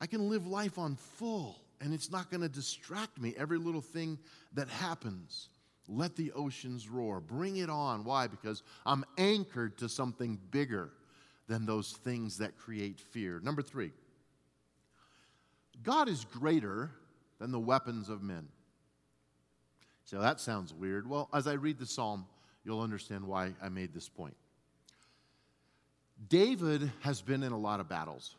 I 0.00 0.06
can 0.06 0.28
live 0.28 0.46
life 0.46 0.78
on 0.78 0.96
full, 0.96 1.60
and 1.80 1.92
it's 1.92 2.10
not 2.10 2.30
going 2.30 2.40
to 2.40 2.48
distract 2.48 3.20
me 3.20 3.34
every 3.36 3.58
little 3.58 3.82
thing 3.82 4.18
that 4.54 4.68
happens. 4.68 5.48
Let 5.88 6.16
the 6.16 6.32
oceans 6.32 6.88
roar. 6.88 7.20
Bring 7.20 7.58
it 7.58 7.68
on. 7.68 8.04
Why? 8.04 8.26
Because 8.26 8.62
I'm 8.86 9.04
anchored 9.18 9.76
to 9.78 9.88
something 9.88 10.38
bigger 10.50 10.90
than 11.48 11.66
those 11.66 11.92
things 11.92 12.38
that 12.38 12.56
create 12.56 13.00
fear. 13.00 13.40
Number 13.42 13.60
three, 13.60 13.90
God 15.82 16.08
is 16.08 16.24
greater 16.24 16.90
than 17.40 17.50
the 17.50 17.58
weapons 17.58 18.08
of 18.08 18.22
men. 18.22 18.46
So 20.04 20.20
that 20.20 20.40
sounds 20.40 20.72
weird. 20.72 21.08
Well, 21.08 21.28
as 21.32 21.46
I 21.46 21.54
read 21.54 21.78
the 21.78 21.86
psalm, 21.86 22.26
you'll 22.64 22.80
understand 22.80 23.24
why 23.24 23.52
I 23.60 23.68
made 23.68 23.92
this 23.92 24.08
point. 24.08 24.36
David 26.28 26.92
has 27.00 27.22
been 27.22 27.42
in 27.42 27.52
a 27.52 27.58
lot 27.58 27.80
of 27.80 27.88
battles. 27.88 28.36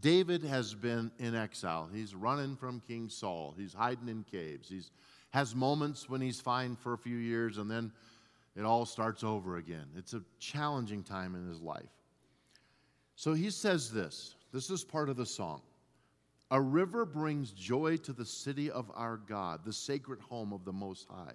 David 0.00 0.42
has 0.42 0.74
been 0.74 1.10
in 1.18 1.34
exile. 1.34 1.88
He's 1.92 2.14
running 2.14 2.56
from 2.56 2.80
King 2.80 3.08
Saul. 3.08 3.54
He's 3.56 3.74
hiding 3.74 4.08
in 4.08 4.24
caves. 4.24 4.68
He 4.68 4.80
has 5.30 5.54
moments 5.54 6.08
when 6.08 6.20
he's 6.20 6.40
fine 6.40 6.76
for 6.76 6.94
a 6.94 6.98
few 6.98 7.16
years 7.16 7.58
and 7.58 7.70
then 7.70 7.92
it 8.56 8.62
all 8.62 8.86
starts 8.86 9.22
over 9.22 9.56
again. 9.56 9.86
It's 9.96 10.14
a 10.14 10.22
challenging 10.38 11.02
time 11.02 11.34
in 11.34 11.46
his 11.46 11.60
life. 11.60 11.90
So 13.16 13.34
he 13.34 13.50
says 13.50 13.90
this. 13.90 14.34
This 14.52 14.70
is 14.70 14.84
part 14.84 15.10
of 15.10 15.16
the 15.16 15.26
song. 15.26 15.60
A 16.50 16.60
river 16.60 17.04
brings 17.04 17.50
joy 17.50 17.96
to 17.98 18.12
the 18.12 18.24
city 18.24 18.70
of 18.70 18.90
our 18.94 19.16
God, 19.16 19.64
the 19.64 19.72
sacred 19.72 20.20
home 20.20 20.52
of 20.52 20.64
the 20.64 20.72
Most 20.72 21.08
High. 21.08 21.34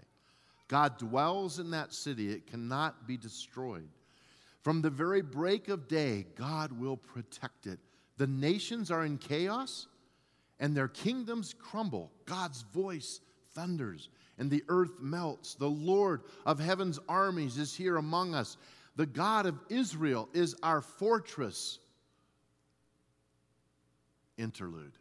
God 0.69 0.97
dwells 0.97 1.59
in 1.59 1.71
that 1.71 1.93
city, 1.93 2.31
it 2.31 2.47
cannot 2.47 3.07
be 3.07 3.17
destroyed. 3.17 3.89
From 4.61 4.81
the 4.81 4.89
very 4.89 5.21
break 5.21 5.67
of 5.67 5.89
day, 5.89 6.27
God 6.35 6.71
will 6.71 6.95
protect 6.95 7.67
it. 7.67 7.79
The 8.17 8.27
nations 8.27 8.89
are 8.89 9.03
in 9.03 9.17
chaos 9.17 9.87
and 10.59 10.77
their 10.77 10.87
kingdoms 10.87 11.53
crumble. 11.59 12.11
God's 12.25 12.61
voice 12.73 13.19
thunders 13.53 14.09
and 14.37 14.49
the 14.49 14.63
earth 14.69 15.01
melts. 15.01 15.55
The 15.55 15.67
Lord 15.67 16.21
of 16.45 16.59
heaven's 16.59 16.99
armies 17.09 17.57
is 17.57 17.75
here 17.75 17.97
among 17.97 18.33
us. 18.33 18.55
The 18.95 19.07
God 19.07 19.45
of 19.47 19.59
Israel 19.69 20.29
is 20.33 20.55
our 20.63 20.81
fortress. 20.81 21.79
Interlude 24.37 25.00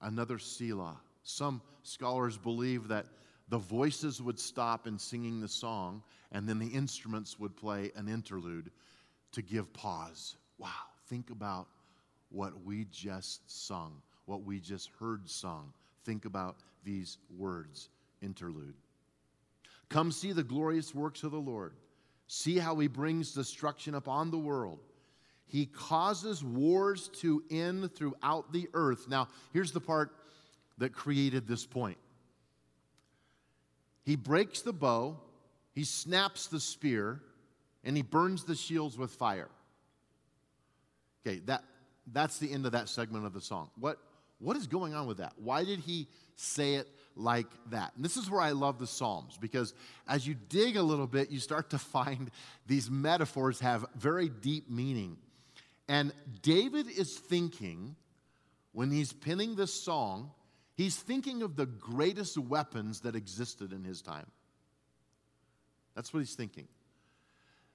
another 0.00 0.38
Selah. 0.38 0.96
Some 1.22 1.62
scholars 1.82 2.36
believe 2.36 2.88
that 2.88 3.06
the 3.48 3.58
voices 3.58 4.20
would 4.20 4.38
stop 4.38 4.86
in 4.86 4.98
singing 4.98 5.40
the 5.40 5.48
song, 5.48 6.02
and 6.32 6.48
then 6.48 6.58
the 6.58 6.68
instruments 6.68 7.38
would 7.38 7.56
play 7.56 7.90
an 7.96 8.08
interlude 8.08 8.70
to 9.32 9.42
give 9.42 9.72
pause. 9.72 10.36
Wow, 10.58 10.68
think 11.06 11.30
about 11.30 11.68
what 12.30 12.64
we 12.64 12.86
just 12.90 13.40
sung, 13.50 14.02
what 14.26 14.42
we 14.42 14.60
just 14.60 14.90
heard 15.00 15.28
sung. 15.28 15.72
Think 16.04 16.24
about 16.24 16.56
these 16.84 17.18
words 17.36 17.88
interlude. 18.22 18.74
Come 19.88 20.12
see 20.12 20.32
the 20.32 20.42
glorious 20.42 20.94
works 20.94 21.22
of 21.22 21.30
the 21.30 21.40
Lord. 21.40 21.72
See 22.26 22.58
how 22.58 22.76
he 22.76 22.88
brings 22.88 23.32
destruction 23.32 23.94
upon 23.94 24.30
the 24.30 24.38
world. 24.38 24.80
He 25.48 25.66
causes 25.66 26.44
wars 26.44 27.08
to 27.20 27.42
end 27.50 27.94
throughout 27.94 28.52
the 28.52 28.68
earth. 28.74 29.08
Now, 29.08 29.28
here's 29.52 29.72
the 29.72 29.80
part 29.80 30.12
that 30.76 30.92
created 30.92 31.46
this 31.46 31.66
point 31.66 31.98
He 34.04 34.16
breaks 34.16 34.62
the 34.62 34.72
bow, 34.72 35.18
he 35.74 35.84
snaps 35.84 36.46
the 36.46 36.60
spear, 36.60 37.20
and 37.84 37.96
he 37.96 38.02
burns 38.02 38.44
the 38.44 38.54
shields 38.54 38.96
with 38.96 39.10
fire. 39.10 39.48
Okay, 41.26 41.40
that, 41.46 41.64
that's 42.12 42.38
the 42.38 42.52
end 42.52 42.66
of 42.66 42.72
that 42.72 42.88
segment 42.88 43.26
of 43.26 43.32
the 43.32 43.40
song. 43.40 43.70
What, 43.78 43.98
what 44.38 44.56
is 44.56 44.66
going 44.66 44.94
on 44.94 45.06
with 45.06 45.18
that? 45.18 45.32
Why 45.36 45.64
did 45.64 45.80
he 45.80 46.08
say 46.36 46.74
it 46.74 46.88
like 47.16 47.48
that? 47.70 47.92
And 47.96 48.04
this 48.04 48.16
is 48.16 48.30
where 48.30 48.40
I 48.40 48.52
love 48.52 48.78
the 48.78 48.86
Psalms 48.86 49.36
because 49.40 49.74
as 50.06 50.26
you 50.26 50.34
dig 50.34 50.76
a 50.76 50.82
little 50.82 51.06
bit, 51.06 51.30
you 51.30 51.40
start 51.40 51.70
to 51.70 51.78
find 51.78 52.30
these 52.66 52.90
metaphors 52.90 53.60
have 53.60 53.84
very 53.96 54.28
deep 54.28 54.70
meaning. 54.70 55.16
And 55.88 56.12
David 56.42 56.86
is 56.88 57.18
thinking, 57.18 57.96
when 58.72 58.90
he's 58.90 59.12
penning 59.12 59.56
this 59.56 59.72
song, 59.72 60.30
he's 60.74 60.96
thinking 60.96 61.42
of 61.42 61.56
the 61.56 61.66
greatest 61.66 62.36
weapons 62.36 63.00
that 63.00 63.16
existed 63.16 63.72
in 63.72 63.84
his 63.84 64.02
time. 64.02 64.26
That's 65.94 66.12
what 66.12 66.20
he's 66.20 66.34
thinking. 66.34 66.68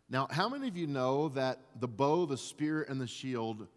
Now, 0.10 0.28
how 0.30 0.48
many 0.48 0.68
of 0.68 0.78
you 0.78 0.86
know 0.86 1.30
that 1.30 1.60
the 1.80 1.88
bow, 1.88 2.26
the 2.26 2.38
spear, 2.38 2.84
and 2.84 3.02
the 3.02 3.08
shield 3.08 3.68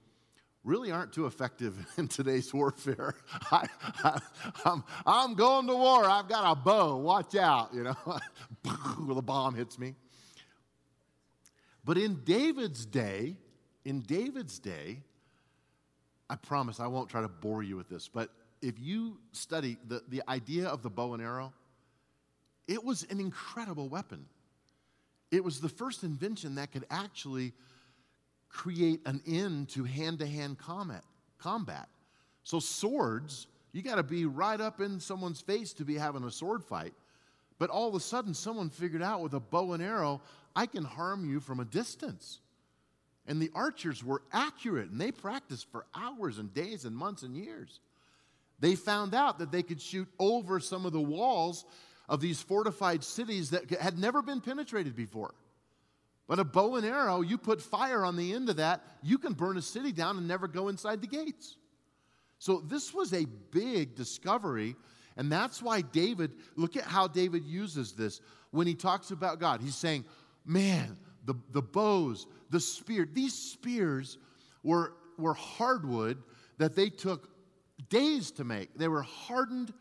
really 0.65 0.93
aren't 0.93 1.13
too 1.13 1.27
effective 1.27 1.75
in 1.97 2.09
today's 2.09 2.53
warfare? 2.53 3.15
I, 3.51 3.67
am 5.07 5.35
going 5.35 5.67
to 5.67 5.75
war. 5.75 6.05
I've 6.05 6.29
got 6.29 6.53
a 6.53 6.55
bow. 6.55 6.97
Watch 6.99 7.37
out, 7.37 7.73
you 7.73 7.85
know. 7.85 7.97
the 9.15 9.23
bomb 9.23 9.55
hits 9.55 9.79
me. 9.79 9.95
But 11.85 11.97
in 11.97 12.23
David's 12.25 12.85
day, 12.85 13.37
in 13.87 14.01
David's 14.01 14.59
day, 14.59 14.99
I 16.29 16.35
promise 16.35 16.81
I 16.81 16.89
won't 16.89 17.09
try 17.09 17.23
to 17.23 17.29
bore 17.29 17.63
you 17.63 17.77
with 17.77 17.89
this, 17.89 18.09
but 18.09 18.31
if 18.61 18.81
you 18.81 19.19
study 19.31 19.77
the, 19.87 20.03
the 20.09 20.23
idea 20.29 20.67
of 20.67 20.83
the 20.83 20.91
bow 20.91 21.15
and 21.15 21.23
arrow, 21.23 21.53
it 22.67 22.85
was 22.85 23.07
an 23.11 23.21
incredible 23.21 23.89
weapon. 23.89 24.27
it 25.31 25.43
was 25.43 25.61
the 25.61 25.69
first 25.69 26.03
invention 26.03 26.57
that 26.57 26.73
could 26.73 26.85
actually 26.91 27.53
create 28.49 29.01
an 29.07 29.23
end 29.25 29.69
to 29.69 29.85
hand 29.85 30.19
to 30.19 30.27
hand 30.27 30.57
combat. 30.59 31.89
So, 32.43 32.59
swords, 32.59 33.47
you 33.73 33.83
got 33.83 33.97
to 33.97 34.03
be 34.03 34.25
right 34.25 34.61
up 34.61 34.81
in 34.81 34.99
someone's 34.99 35.41
face 35.41 35.73
to 35.75 35.85
be 35.85 35.95
having 35.95 36.25
a 36.25 36.31
sword 36.31 36.65
fight. 36.65 36.95
But 37.59 37.71
all 37.71 37.89
of 37.89 37.95
a 37.95 38.01
sudden, 38.01 38.35
someone 38.35 38.69
figured 38.69 39.03
out 39.03 39.21
with 39.21 39.35
a 39.35 39.41
bow 39.41 39.75
and 39.75 39.83
arrow, 39.83 40.23
I 40.57 40.67
can 40.67 40.85
harm 40.85 41.29
you 41.29 41.39
from 41.39 41.61
a 41.61 41.65
distance. 41.65 42.41
And 43.27 43.41
the 43.41 43.51
archers 43.55 44.05
were 44.05 44.23
accurate 44.33 44.91
and 44.91 45.01
they 45.01 45.11
practiced 45.11 45.71
for 45.71 45.87
hours 45.95 46.39
and 46.39 46.53
days 46.55 46.85
and 46.85 46.97
months 46.97 47.23
and 47.23 47.37
years. 47.37 47.81
They 48.61 48.75
found 48.75 49.15
out 49.15 49.39
that 49.41 49.51
they 49.51 49.63
could 49.63 49.81
shoot 49.81 50.09
over 50.19 50.61
some 50.61 50.87
of 50.87 50.93
the 50.93 51.01
walls 51.01 51.65
of 52.09 52.21
these 52.21 52.41
fortified 52.41 53.03
cities 53.03 53.51
that 53.51 53.71
had 53.71 53.99
never 53.99 54.23
been 54.23 54.41
penetrated 54.41 54.95
before. 54.95 55.35
But 56.29 56.39
a 56.39 56.45
bow 56.45 56.77
and 56.77 56.87
arrow, 56.87 57.21
you 57.21 57.39
put 57.39 57.61
fire 57.61 58.05
on 58.05 58.17
the 58.17 58.33
end 58.33 58.49
of 58.49 58.57
that, 58.57 58.83
you 59.03 59.19
can 59.19 59.33
burn 59.33 59.57
a 59.57 59.63
city 59.63 59.93
down 59.93 60.17
and 60.17 60.27
never 60.27 60.49
go 60.49 60.69
inside 60.69 61.01
the 61.01 61.07
gates. 61.07 61.57
So 62.39 62.61
this 62.61 62.93
was 62.93 63.13
a 63.13 63.27
big 63.51 63.95
discovery. 63.95 64.77
And 65.17 65.33
that's 65.33 65.63
why 65.63 65.81
David, 65.81 66.33
look 66.57 66.77
at 66.77 66.85
how 66.85 67.09
David 67.09 67.45
uses 67.45 67.93
this 67.93 68.21
when 68.51 68.67
he 68.67 68.75
talks 68.75 69.11
about 69.11 69.41
God. 69.41 69.61
He's 69.61 69.77
saying, 69.77 70.05
man, 70.45 70.97
the, 71.27 71.35
the 71.53 71.63
bows, 71.63 72.27
the 72.51 72.61
spear, 72.61 73.07
these 73.13 73.35
spears 73.35 74.19
were, 74.63 74.95
were 75.19 75.35
hardwood 75.35 76.23
that 76.59 76.75
they 76.75 76.89
took 76.89 77.29
days 77.89 78.31
to 78.33 78.45
make. 78.45 78.75
They 78.75 78.89
were 78.89 79.03
hardened, 79.03 79.73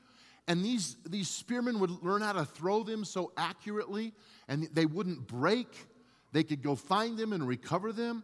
and 0.48 0.64
these, 0.64 0.98
these 1.08 1.30
spearmen 1.30 1.80
would 1.80 2.04
learn 2.04 2.22
how 2.22 2.34
to 2.34 2.46
throw 2.46 2.84
them 2.84 3.06
so 3.06 3.32
accurately, 3.38 4.14
and 4.48 4.68
they 4.74 4.86
wouldn't 4.86 5.28
break. 5.28 5.88
They 6.34 6.44
could 6.44 6.62
go 6.62 6.76
find 6.76 7.18
them 7.18 7.32
and 7.32 7.48
recover 7.48 7.92
them. 7.92 8.24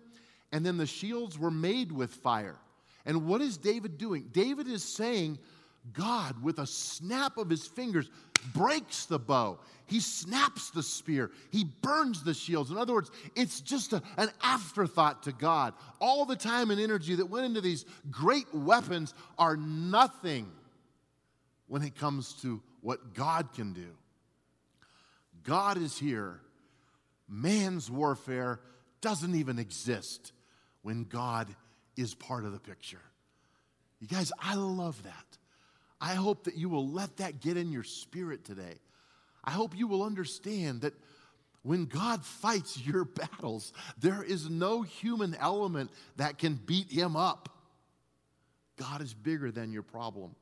And 0.51 0.65
then 0.65 0.77
the 0.77 0.85
shields 0.85 1.39
were 1.39 1.51
made 1.51 1.91
with 1.91 2.11
fire. 2.11 2.57
And 3.05 3.25
what 3.25 3.41
is 3.41 3.57
David 3.57 3.97
doing? 3.97 4.29
David 4.31 4.67
is 4.67 4.83
saying, 4.83 5.39
God, 5.93 6.43
with 6.43 6.59
a 6.59 6.67
snap 6.67 7.37
of 7.37 7.49
his 7.49 7.65
fingers, 7.65 8.09
breaks 8.53 9.05
the 9.05 9.19
bow. 9.19 9.59
He 9.85 9.99
snaps 9.99 10.69
the 10.69 10.83
spear. 10.83 11.31
He 11.49 11.65
burns 11.81 12.23
the 12.23 12.33
shields. 12.33 12.71
In 12.71 12.77
other 12.77 12.93
words, 12.93 13.11
it's 13.35 13.59
just 13.59 13.91
a, 13.91 14.01
an 14.17 14.29
afterthought 14.41 15.23
to 15.23 15.33
God. 15.33 15.73
All 15.99 16.25
the 16.25 16.35
time 16.35 16.71
and 16.71 16.79
energy 16.79 17.15
that 17.15 17.29
went 17.29 17.45
into 17.45 17.61
these 17.61 17.85
great 18.09 18.53
weapons 18.53 19.13
are 19.37 19.57
nothing 19.57 20.49
when 21.67 21.81
it 21.81 21.95
comes 21.95 22.33
to 22.41 22.61
what 22.79 23.13
God 23.13 23.53
can 23.53 23.73
do. 23.73 23.89
God 25.43 25.77
is 25.77 25.97
here. 25.97 26.39
Man's 27.27 27.89
warfare 27.89 28.59
doesn't 29.01 29.35
even 29.35 29.59
exist 29.59 30.31
when 30.83 31.03
God 31.03 31.47
is 31.97 32.13
part 32.13 32.45
of 32.45 32.53
the 32.53 32.59
picture. 32.59 33.01
You 33.99 34.07
guys, 34.07 34.31
I 34.39 34.55
love 34.55 35.01
that. 35.03 35.30
I 36.01 36.15
hope 36.15 36.45
that 36.45 36.55
you 36.55 36.67
will 36.67 36.89
let 36.89 37.17
that 37.17 37.39
get 37.39 37.57
in 37.57 37.71
your 37.71 37.83
spirit 37.83 38.43
today. 38.43 38.79
I 39.43 39.51
hope 39.51 39.77
you 39.77 39.85
will 39.85 40.01
understand 40.01 40.81
that 40.81 40.95
when 41.61 41.85
God 41.85 42.25
fights 42.25 42.77
your 42.85 43.05
battles, 43.05 43.71
there 43.99 44.23
is 44.23 44.49
no 44.49 44.81
human 44.81 45.35
element 45.35 45.91
that 46.17 46.39
can 46.39 46.55
beat 46.55 46.91
him 46.91 47.15
up. 47.15 47.49
God 48.77 49.01
is 49.01 49.13
bigger 49.13 49.51
than 49.51 49.71
your 49.71 49.83
problem. 49.83 50.35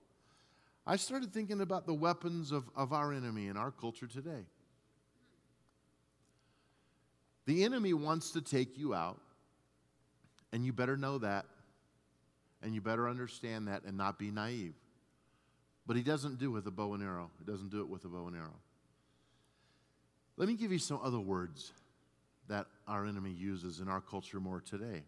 I 0.88 0.96
started 0.96 1.34
thinking 1.34 1.60
about 1.60 1.86
the 1.86 1.94
weapons 1.94 2.54
of, 2.54 2.70
of 2.74 2.94
our 2.94 3.12
enemy 3.12 3.48
in 3.48 3.58
our 3.58 3.70
culture 3.70 4.08
today. 4.08 4.46
The 7.46 7.66
enemy 7.66 7.94
wants 7.94 8.32
to 8.32 8.42
take 8.42 8.78
you 8.78 8.94
out, 8.94 9.20
and 10.54 10.66
you 10.66 10.72
better 10.72 10.96
know 10.96 11.18
that, 11.18 11.46
and 12.64 12.74
you 12.74 12.80
better 12.80 13.10
understand 13.10 13.68
that 13.68 13.84
and 13.84 13.98
not 13.98 14.18
be 14.18 14.32
naive. 14.32 14.74
But 15.88 15.96
he 15.96 16.04
doesn't 16.04 16.40
do 16.40 16.48
it 16.48 16.54
with 16.54 16.68
a 16.68 16.72
bow 16.72 16.94
and 16.94 17.04
arrow. 17.04 17.32
He 17.40 17.52
doesn't 17.52 17.70
do 17.70 17.82
it 17.82 17.90
with 17.90 18.06
a 18.06 18.08
bow 18.08 18.28
and 18.28 18.36
arrow. 18.36 18.60
Let 20.38 20.48
me 20.48 20.56
give 20.56 20.72
you 20.72 20.80
some 20.80 21.00
other 21.04 21.20
words 21.20 21.72
that 22.48 22.68
our 22.88 23.06
enemy 23.06 23.32
uses 23.32 23.80
in 23.80 23.88
our 23.88 24.02
culture 24.02 24.40
more 24.40 24.62
today 24.62 25.04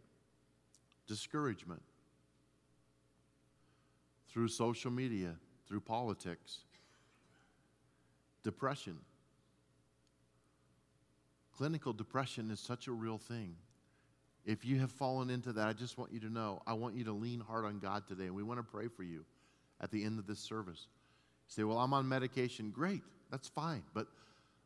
discouragement 1.07 1.81
through 4.29 4.47
social 4.47 4.91
media, 4.91 5.35
through 5.67 5.81
politics, 5.81 6.59
depression. 8.43 8.97
Clinical 11.57 11.91
depression 11.91 12.49
is 12.49 12.59
such 12.59 12.87
a 12.87 12.91
real 12.91 13.17
thing. 13.17 13.55
If 14.45 14.65
you 14.65 14.79
have 14.79 14.91
fallen 14.91 15.29
into 15.29 15.51
that, 15.53 15.67
I 15.67 15.73
just 15.73 15.97
want 15.97 16.11
you 16.13 16.19
to 16.21 16.29
know 16.29 16.61
I 16.65 16.73
want 16.73 16.95
you 16.95 17.03
to 17.05 17.11
lean 17.11 17.39
hard 17.39 17.65
on 17.65 17.79
God 17.79 18.07
today, 18.07 18.25
and 18.25 18.35
we 18.35 18.43
want 18.43 18.59
to 18.59 18.63
pray 18.63 18.87
for 18.87 19.03
you 19.03 19.25
at 19.81 19.91
the 19.91 20.03
end 20.03 20.19
of 20.19 20.27
this 20.27 20.39
service. 20.39 20.87
You 21.47 21.53
say, 21.53 21.63
Well, 21.63 21.79
I'm 21.79 21.93
on 21.93 22.07
medication. 22.07 22.69
Great, 22.69 23.01
that's 23.29 23.49
fine. 23.49 23.83
But, 23.93 24.07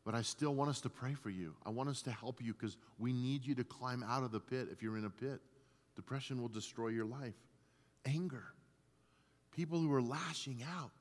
but 0.03 0.13
I 0.13 0.21
still 0.21 0.53
want 0.53 0.69
us 0.69 0.81
to 0.81 0.89
pray 0.89 1.13
for 1.13 1.29
you. 1.29 1.55
I 1.65 1.69
want 1.69 1.89
us 1.89 2.01
to 2.03 2.11
help 2.11 2.41
you 2.41 2.53
because 2.53 2.77
we 2.99 3.13
need 3.13 3.45
you 3.45 3.55
to 3.55 3.63
climb 3.63 4.03
out 4.03 4.23
of 4.23 4.31
the 4.31 4.39
pit 4.39 4.67
if 4.71 4.83
you're 4.83 4.97
in 4.97 5.05
a 5.05 5.09
pit. 5.09 5.39
Depression 5.95 6.41
will 6.41 6.49
destroy 6.49 6.89
your 6.89 7.05
life. 7.05 7.33
Anger. 8.05 8.43
People 9.55 9.79
who 9.79 9.91
are 9.93 10.01
lashing 10.01 10.63
out. 10.77 10.91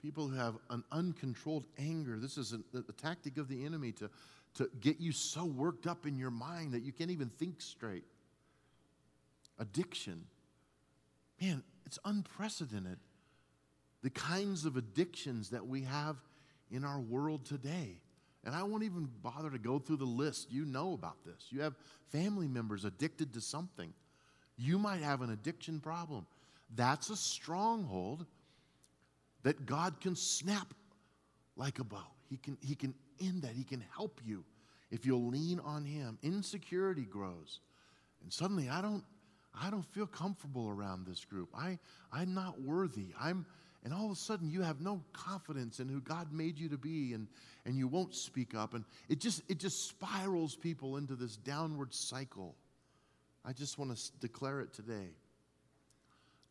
People 0.00 0.28
who 0.28 0.36
have 0.36 0.56
an 0.70 0.84
uncontrolled 0.92 1.64
anger. 1.78 2.18
This 2.18 2.36
is 2.36 2.52
a, 2.52 2.78
a 2.78 2.92
tactic 2.92 3.38
of 3.38 3.48
the 3.48 3.64
enemy 3.64 3.92
to, 3.92 4.10
to 4.54 4.68
get 4.80 5.00
you 5.00 5.12
so 5.12 5.44
worked 5.44 5.86
up 5.86 6.06
in 6.06 6.18
your 6.18 6.30
mind 6.30 6.72
that 6.72 6.82
you 6.82 6.92
can't 6.92 7.10
even 7.10 7.28
think 7.28 7.60
straight. 7.60 8.04
Addiction. 9.58 10.24
Man, 11.40 11.62
it's 11.86 11.98
unprecedented 12.04 12.98
the 14.02 14.10
kinds 14.10 14.64
of 14.64 14.76
addictions 14.76 15.50
that 15.50 15.66
we 15.66 15.82
have 15.82 16.16
in 16.70 16.84
our 16.84 17.00
world 17.00 17.44
today. 17.44 18.00
And 18.44 18.54
I 18.54 18.64
won't 18.64 18.82
even 18.82 19.08
bother 19.22 19.50
to 19.50 19.58
go 19.58 19.78
through 19.78 19.98
the 19.98 20.04
list. 20.04 20.50
You 20.50 20.64
know 20.64 20.94
about 20.94 21.24
this. 21.24 21.46
You 21.50 21.60
have 21.60 21.74
family 22.10 22.48
members 22.48 22.84
addicted 22.84 23.32
to 23.34 23.40
something. 23.40 23.92
You 24.56 24.78
might 24.78 25.02
have 25.02 25.22
an 25.22 25.30
addiction 25.30 25.80
problem. 25.80 26.26
That's 26.74 27.10
a 27.10 27.16
stronghold 27.16 28.26
that 29.42 29.66
God 29.66 30.00
can 30.00 30.16
snap 30.16 30.74
like 31.56 31.78
a 31.78 31.84
bow. 31.84 32.06
He 32.28 32.36
can, 32.36 32.56
he 32.60 32.74
can 32.74 32.94
end 33.20 33.42
that. 33.42 33.52
He 33.52 33.64
can 33.64 33.84
help 33.94 34.20
you 34.24 34.44
if 34.90 35.06
you'll 35.06 35.28
lean 35.28 35.60
on 35.60 35.84
Him. 35.84 36.18
Insecurity 36.22 37.02
grows. 37.02 37.60
And 38.22 38.32
suddenly 38.32 38.68
I 38.68 38.80
don't, 38.80 39.04
I 39.54 39.70
don't 39.70 39.86
feel 39.86 40.06
comfortable 40.06 40.68
around 40.68 41.06
this 41.06 41.24
group. 41.24 41.50
I, 41.54 41.78
I'm 42.12 42.34
not 42.34 42.60
worthy. 42.60 43.08
I'm, 43.20 43.46
and 43.84 43.92
all 43.92 44.06
of 44.06 44.12
a 44.12 44.16
sudden 44.16 44.50
you 44.50 44.62
have 44.62 44.80
no 44.80 45.02
confidence 45.12 45.80
in 45.80 45.88
who 45.88 46.00
God 46.00 46.32
made 46.32 46.58
you 46.58 46.68
to 46.68 46.78
be 46.78 47.14
and, 47.14 47.26
and 47.64 47.76
you 47.76 47.88
won't 47.88 48.14
speak 48.14 48.54
up. 48.54 48.74
And 48.74 48.84
it 49.08 49.20
just, 49.20 49.42
it 49.48 49.58
just 49.58 49.88
spirals 49.88 50.54
people 50.54 50.96
into 50.96 51.14
this 51.14 51.36
downward 51.36 51.92
cycle. 51.92 52.54
I 53.44 53.52
just 53.52 53.78
want 53.78 53.96
to 53.96 54.12
declare 54.20 54.60
it 54.60 54.72
today. 54.72 55.10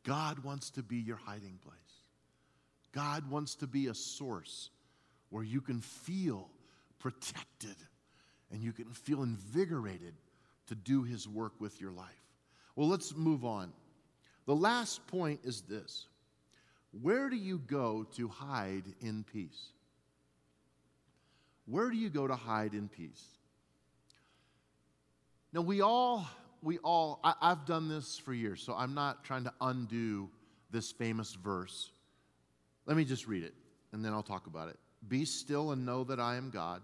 God 0.04 0.40
wants 0.40 0.72
to 0.72 0.84
be 0.84 0.98
your 0.98 1.18
hiding 1.18 1.60
place. 1.64 1.78
God 2.92 3.30
wants 3.30 3.56
to 3.56 3.68
be 3.68 3.88
a 3.88 3.94
source 3.94 4.70
where 5.30 5.44
you 5.44 5.62
can 5.62 5.80
feel 5.80 6.50
protected 7.00 7.76
and 8.52 8.62
you 8.62 8.74
can 8.74 8.86
feel 8.86 9.24
invigorated 9.24 10.14
to 10.68 10.76
do 10.76 11.04
His 11.04 11.28
work 11.28 11.54
with 11.60 11.80
your 11.80 11.92
life. 11.92 12.08
Well, 12.76 12.90
let's 12.90 13.16
move 13.16 13.46
on. 13.46 13.72
The 14.46 14.56
last 14.56 15.06
point 15.08 15.42
is 15.44 15.62
this 15.62 16.08
where 17.00 17.30
do 17.30 17.38
you 17.38 17.58
go 17.58 18.06
to 18.16 18.28
hide 18.28 18.84
in 19.00 19.24
peace? 19.24 19.72
Where 21.66 21.90
do 21.90 21.96
you 21.96 22.10
go 22.10 22.28
to 22.28 22.36
hide 22.36 22.74
in 22.74 22.90
peace? 22.90 23.24
Now, 25.54 25.62
we 25.62 25.82
all, 25.82 26.28
we 26.62 26.80
all, 26.80 27.20
I, 27.24 27.34
have 27.42 27.66
done 27.66 27.88
this 27.88 28.18
for 28.18 28.34
years, 28.34 28.62
so 28.62 28.74
I'm 28.74 28.94
not 28.94 29.24
trying 29.24 29.46
to 29.46 29.54
undo 29.62 30.30
this 30.70 30.92
famous 30.92 31.34
verse. 31.34 31.92
Let 32.86 32.98
me 32.98 33.06
just 33.06 33.28
read 33.28 33.44
it, 33.44 33.54
and 33.92 34.04
then 34.04 34.14
I'll 34.14 34.24
talk 34.24 34.48
about 34.48 34.70
it. 34.70 34.78
Be 35.08 35.26
still 35.26 35.72
and 35.72 35.86
know 35.86 36.04
that 36.06 36.20
I 36.20 36.36
am 36.36 36.50
God. 36.50 36.82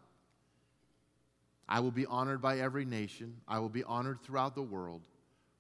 I 1.70 1.82
will 1.82 1.92
be 1.92 2.06
honored 2.06 2.42
by 2.42 2.60
every 2.60 2.86
nation, 2.86 3.36
I 3.48 3.60
will 3.60 3.70
be 3.70 3.84
honored 3.84 4.22
throughout 4.22 4.56
the 4.56 4.62
world. 4.62 5.02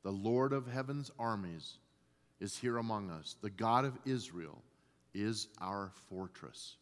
The 0.04 0.12
Lord 0.12 0.54
of 0.54 0.68
heaven's 0.68 1.12
armies 1.20 1.80
is 2.39 2.58
here 2.58 2.78
among 2.78 3.10
us. 3.10 3.36
The 3.41 3.50
God 3.50 3.86
of 3.86 3.97
Israel 4.06 4.63
is 5.13 5.47
our 5.60 5.91
fortress. 6.10 6.78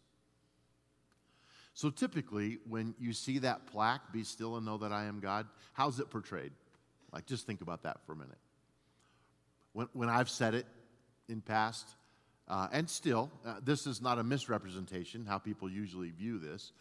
So 1.74 1.90
typically, 1.90 2.60
when 2.68 2.96
you 3.00 3.12
see 3.14 3.40
that 3.40 3.68
plaque, 3.68 4.14
be 4.14 4.24
still 4.24 4.56
and 4.56 4.66
know 4.66 4.78
that 4.78 4.92
I 4.92 5.06
am 5.06 5.20
God, 5.20 5.48
how's 5.74 6.00
it 6.00 6.10
portrayed? 6.10 6.52
Like, 7.12 7.26
just 7.26 7.46
think 7.46 7.62
about 7.62 7.84
that 7.84 8.06
for 8.06 8.14
a 8.14 8.16
minute. 8.16 8.38
When, 9.74 9.88
when 9.94 10.10
I've 10.10 10.30
said 10.30 10.54
it 10.54 10.66
in 11.28 11.42
past, 11.42 11.86
uh, 12.48 12.68
and 12.72 12.90
still, 12.90 13.32
uh, 13.46 13.56
this 13.64 13.88
is 13.88 14.02
not 14.02 14.20
a 14.20 14.24
misrepresentation, 14.24 15.26
how 15.26 15.38
people 15.38 15.70
usually 15.70 16.12
view 16.12 16.40
this. 16.40 16.72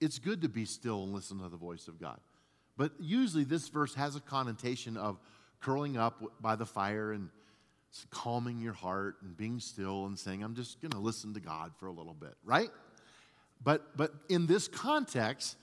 it's 0.00 0.18
good 0.18 0.42
to 0.42 0.48
be 0.48 0.64
still 0.64 1.02
and 1.02 1.12
listen 1.12 1.40
to 1.40 1.48
the 1.48 1.56
voice 1.56 1.88
of 1.88 2.00
God. 2.00 2.18
But 2.76 2.92
usually 2.98 3.44
this 3.44 3.68
verse 3.68 3.94
has 3.94 4.16
a 4.16 4.20
connotation 4.20 4.96
of 4.96 5.18
curling 5.60 5.96
up 5.96 6.22
by 6.40 6.56
the 6.56 6.64
fire 6.64 7.12
and 7.12 7.28
calming 8.10 8.60
your 8.60 8.72
heart 8.72 9.16
and 9.22 9.36
being 9.36 9.60
still 9.60 10.06
and 10.06 10.18
saying, 10.18 10.42
I'm 10.42 10.54
just 10.54 10.80
going 10.80 10.92
to 10.92 10.98
listen 10.98 11.34
to 11.34 11.40
God 11.40 11.72
for 11.78 11.86
a 11.86 11.92
little 11.92 12.14
bit, 12.14 12.34
right? 12.44 12.70
But, 13.62 13.96
but 13.96 14.12
in 14.28 14.46
this 14.46 14.68
context, 14.68 15.56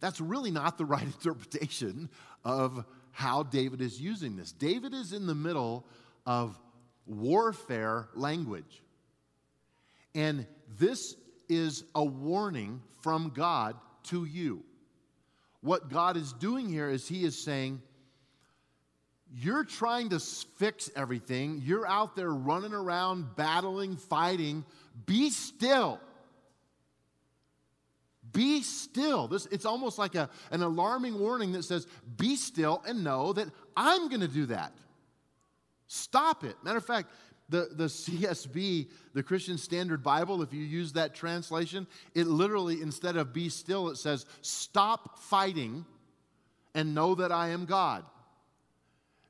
that's 0.00 0.20
really 0.20 0.50
not 0.50 0.78
the 0.78 0.84
right 0.86 1.02
interpretation 1.02 2.08
of 2.44 2.84
how 3.12 3.42
David 3.42 3.80
is 3.80 4.00
using 4.00 4.36
this. 4.36 4.52
David 4.52 4.94
is 4.94 5.12
in 5.12 5.26
the 5.26 5.34
middle 5.34 5.84
of 6.24 6.58
warfare 7.06 8.08
language. 8.14 8.82
And 10.14 10.46
this 10.78 11.14
is 11.48 11.84
a 11.94 12.04
warning 12.04 12.80
from 13.02 13.32
God 13.34 13.76
to 14.04 14.24
you. 14.24 14.62
What 15.60 15.90
God 15.90 16.16
is 16.16 16.32
doing 16.32 16.68
here 16.68 16.88
is 16.88 17.06
He 17.06 17.24
is 17.24 17.42
saying, 17.42 17.82
You're 19.32 19.64
trying 19.64 20.08
to 20.10 20.18
fix 20.18 20.90
everything. 20.96 21.62
You're 21.64 21.86
out 21.86 22.16
there 22.16 22.30
running 22.30 22.72
around, 22.72 23.36
battling, 23.36 23.96
fighting. 23.96 24.64
Be 25.06 25.30
still. 25.30 26.00
Be 28.32 28.62
still. 28.62 29.28
This, 29.28 29.46
it's 29.46 29.64
almost 29.64 29.98
like 29.98 30.14
a, 30.14 30.28
an 30.50 30.62
alarming 30.62 31.18
warning 31.18 31.52
that 31.52 31.64
says, 31.64 31.86
Be 32.16 32.36
still 32.36 32.82
and 32.86 33.04
know 33.04 33.32
that 33.32 33.48
I'm 33.76 34.08
going 34.08 34.20
to 34.20 34.28
do 34.28 34.46
that. 34.46 34.72
Stop 35.86 36.44
it. 36.44 36.56
Matter 36.64 36.78
of 36.78 36.86
fact, 36.86 37.10
the, 37.48 37.68
the 37.72 37.86
CSB, 37.86 38.88
the 39.12 39.22
Christian 39.22 39.58
Standard 39.58 40.02
Bible, 40.02 40.42
if 40.42 40.52
you 40.52 40.62
use 40.62 40.92
that 40.92 41.14
translation, 41.14 41.86
it 42.14 42.26
literally, 42.26 42.80
instead 42.80 43.16
of 43.16 43.32
be 43.32 43.48
still, 43.48 43.88
it 43.88 43.96
says, 43.96 44.24
stop 44.40 45.18
fighting 45.18 45.84
and 46.74 46.94
know 46.94 47.16
that 47.16 47.32
I 47.32 47.48
am 47.48 47.64
God. 47.64 48.04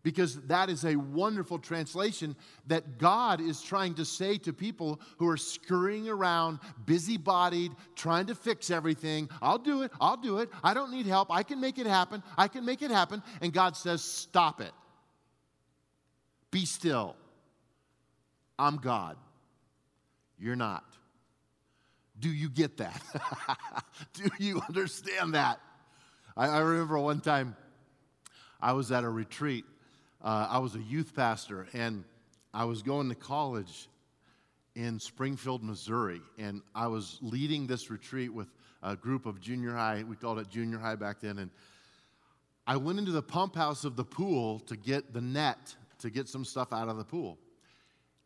Because 0.03 0.41
that 0.43 0.71
is 0.71 0.85
a 0.85 0.97
wonderful 0.97 1.59
translation 1.59 2.35
that 2.67 2.99
God 2.99 3.41
is 3.41 3.61
trying 3.61 3.95
to 3.95 4.05
say 4.05 4.39
to 4.39 4.53
people 4.53 5.01
who 5.19 5.29
are 5.29 5.37
scurrying 5.37 6.09
around, 6.09 6.59
busy-bodied, 6.87 7.73
trying 7.97 8.27
to 8.27 8.35
fix 8.35 8.71
everything. 8.71 9.29
I'll 9.43 9.59
do 9.59 9.83
it, 9.83 9.93
I'll 10.01 10.17
do 10.17 10.39
it. 10.39 10.49
I 10.65 10.73
don't 10.73 10.91
need 10.91 11.07
help. 11.07 11.31
I 11.31 11.43
can 11.43 11.61
make 11.61 11.79
it 11.79 11.87
happen. 11.87 12.23
I 12.39 12.49
can 12.49 12.65
make 12.65 12.83
it 12.83 12.91
happen. 12.91 13.23
And 13.43 13.53
God 13.53 13.77
says, 13.77 14.03
stop 14.03 14.61
it. 14.61 14.73
Be 16.51 16.65
still. 16.65 17.17
I'm 18.59 18.77
God. 18.77 19.17
You're 20.39 20.57
not. 20.57 20.85
Do 22.19 22.29
you 22.31 22.51
get 22.51 22.77
that? 22.79 23.01
Do 24.15 24.31
you 24.39 24.61
understand 24.69 25.35
that? 25.35 25.61
I, 26.37 26.49
I, 26.49 26.59
remember 26.61 26.99
one 26.99 27.21
time 27.21 27.57
I 28.61 28.73
was 28.73 28.93
at 28.93 29.05
a 29.05 29.09
retreat. 29.09 29.65
Uh, 30.23 30.47
I 30.51 30.59
was 30.59 30.75
a 30.75 30.83
youth 30.83 31.15
pastor, 31.15 31.67
and 31.73 32.05
I 32.53 32.65
was 32.65 32.83
going 32.83 33.09
to 33.09 33.15
college 33.15 33.89
in 34.75 34.99
Springfield, 35.01 35.63
Missouri. 35.63 36.21
And 36.39 36.63
I 36.75 36.89
was 36.89 37.19
leading 37.23 37.67
this 37.67 37.91
retreat 37.91 38.33
with 38.33 38.49
a 38.83 38.97
group 38.97 39.27
of 39.27 39.41
junior 39.41 39.75
high, 39.75 40.05
we 40.07 40.17
called 40.17 40.39
it 40.39 40.49
junior 40.49 40.79
high 40.79 40.97
back 40.97 41.21
then. 41.21 41.39
And 41.39 41.51
I 42.67 42.77
went 42.77 42.99
into 42.99 43.13
the 43.13 43.23
pump 43.23 43.57
house 43.57 43.85
of 43.85 43.97
the 43.97 44.05
pool 44.05 44.61
to 44.61 44.77
get 44.77 45.13
the 45.13 45.21
net 45.21 45.75
to 46.01 46.11
get 46.11 46.29
some 46.29 46.45
stuff 46.45 46.73
out 46.73 46.89
of 46.89 46.97
the 46.97 47.05
pool. 47.05 47.39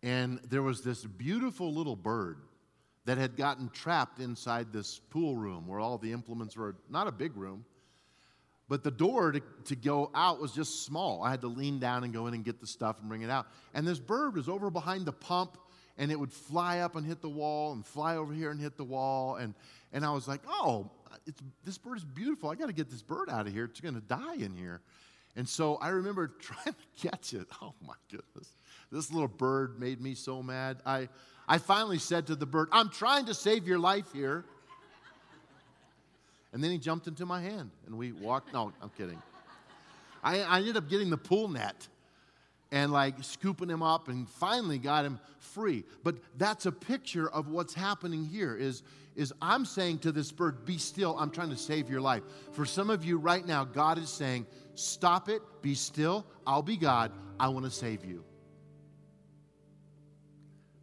And 0.02 0.38
there 0.48 0.62
was 0.62 0.82
this 0.82 1.04
beautiful 1.04 1.72
little 1.72 1.96
bird 1.96 2.38
that 3.04 3.18
had 3.18 3.36
gotten 3.36 3.68
trapped 3.70 4.20
inside 4.20 4.72
this 4.72 5.00
pool 5.10 5.36
room 5.36 5.66
where 5.66 5.80
all 5.80 5.98
the 5.98 6.12
implements 6.12 6.56
were 6.56 6.76
not 6.88 7.06
a 7.06 7.12
big 7.12 7.36
room, 7.36 7.64
but 8.68 8.82
the 8.82 8.90
door 8.90 9.32
to, 9.32 9.40
to 9.66 9.76
go 9.76 10.10
out 10.14 10.40
was 10.40 10.52
just 10.52 10.84
small. 10.84 11.22
I 11.22 11.30
had 11.30 11.42
to 11.42 11.48
lean 11.48 11.78
down 11.78 12.04
and 12.04 12.12
go 12.12 12.26
in 12.26 12.34
and 12.34 12.44
get 12.44 12.60
the 12.60 12.66
stuff 12.66 12.98
and 13.00 13.08
bring 13.08 13.22
it 13.22 13.30
out. 13.30 13.46
And 13.74 13.86
this 13.86 13.98
bird 13.98 14.36
was 14.36 14.48
over 14.48 14.70
behind 14.70 15.04
the 15.04 15.12
pump 15.12 15.58
and 15.98 16.10
it 16.10 16.18
would 16.18 16.32
fly 16.32 16.78
up 16.78 16.96
and 16.96 17.06
hit 17.06 17.20
the 17.20 17.28
wall 17.28 17.72
and 17.72 17.86
fly 17.86 18.16
over 18.16 18.32
here 18.32 18.50
and 18.50 18.60
hit 18.60 18.76
the 18.76 18.84
wall. 18.84 19.36
And, 19.36 19.54
and 19.92 20.04
I 20.04 20.10
was 20.12 20.26
like, 20.26 20.40
oh, 20.48 20.90
this 21.64 21.78
bird 21.78 21.98
is 21.98 22.04
beautiful. 22.04 22.50
I 22.50 22.54
got 22.54 22.66
to 22.66 22.72
get 22.72 22.90
this 22.90 23.02
bird 23.02 23.28
out 23.30 23.46
of 23.46 23.52
here. 23.52 23.64
It's 23.64 23.80
going 23.80 23.94
to 23.94 24.00
die 24.00 24.34
in 24.34 24.56
here. 24.56 24.80
And 25.36 25.48
so 25.48 25.76
I 25.76 25.88
remember 25.88 26.28
trying 26.40 26.74
to 26.74 27.08
catch 27.08 27.34
it. 27.34 27.46
Oh 27.62 27.74
my 27.86 27.94
goodness. 28.10 28.56
This 28.90 29.12
little 29.12 29.28
bird 29.28 29.78
made 29.78 30.00
me 30.00 30.14
so 30.14 30.42
mad. 30.42 30.78
I, 30.86 31.08
I 31.46 31.58
finally 31.58 31.98
said 31.98 32.26
to 32.28 32.34
the 32.34 32.46
bird, 32.46 32.68
I'm 32.72 32.88
trying 32.88 33.26
to 33.26 33.34
save 33.34 33.66
your 33.66 33.78
life 33.78 34.12
here. 34.12 34.46
And 36.54 36.62
then 36.62 36.70
he 36.70 36.78
jumped 36.78 37.08
into 37.08 37.26
my 37.26 37.42
hand 37.42 37.70
and 37.86 37.98
we 37.98 38.12
walked. 38.12 38.52
No, 38.52 38.72
I'm 38.80 38.90
kidding. 38.96 39.20
I, 40.22 40.40
I 40.40 40.58
ended 40.58 40.76
up 40.76 40.88
getting 40.88 41.10
the 41.10 41.18
pool 41.18 41.48
net 41.48 41.88
and 42.70 42.92
like 42.92 43.16
scooping 43.22 43.68
him 43.68 43.82
up 43.82 44.08
and 44.08 44.28
finally 44.28 44.78
got 44.78 45.04
him 45.04 45.18
free. 45.38 45.84
But 46.04 46.16
that's 46.38 46.64
a 46.66 46.72
picture 46.72 47.28
of 47.28 47.48
what's 47.48 47.74
happening 47.74 48.24
here 48.24 48.56
is, 48.56 48.84
is 49.16 49.32
I'm 49.42 49.64
saying 49.64 49.98
to 49.98 50.12
this 50.12 50.30
bird, 50.30 50.64
be 50.64 50.78
still, 50.78 51.18
I'm 51.18 51.30
trying 51.30 51.50
to 51.50 51.56
save 51.56 51.90
your 51.90 52.00
life. 52.00 52.22
For 52.52 52.64
some 52.64 52.88
of 52.88 53.04
you 53.04 53.18
right 53.18 53.44
now, 53.44 53.64
God 53.64 53.98
is 53.98 54.08
saying, 54.08 54.46
Stop 54.76 55.28
it, 55.28 55.42
be 55.60 55.74
still. 55.74 56.24
I'll 56.46 56.62
be 56.62 56.76
God. 56.76 57.12
I 57.38 57.48
want 57.48 57.64
to 57.64 57.70
save 57.70 58.04
you. 58.04 58.24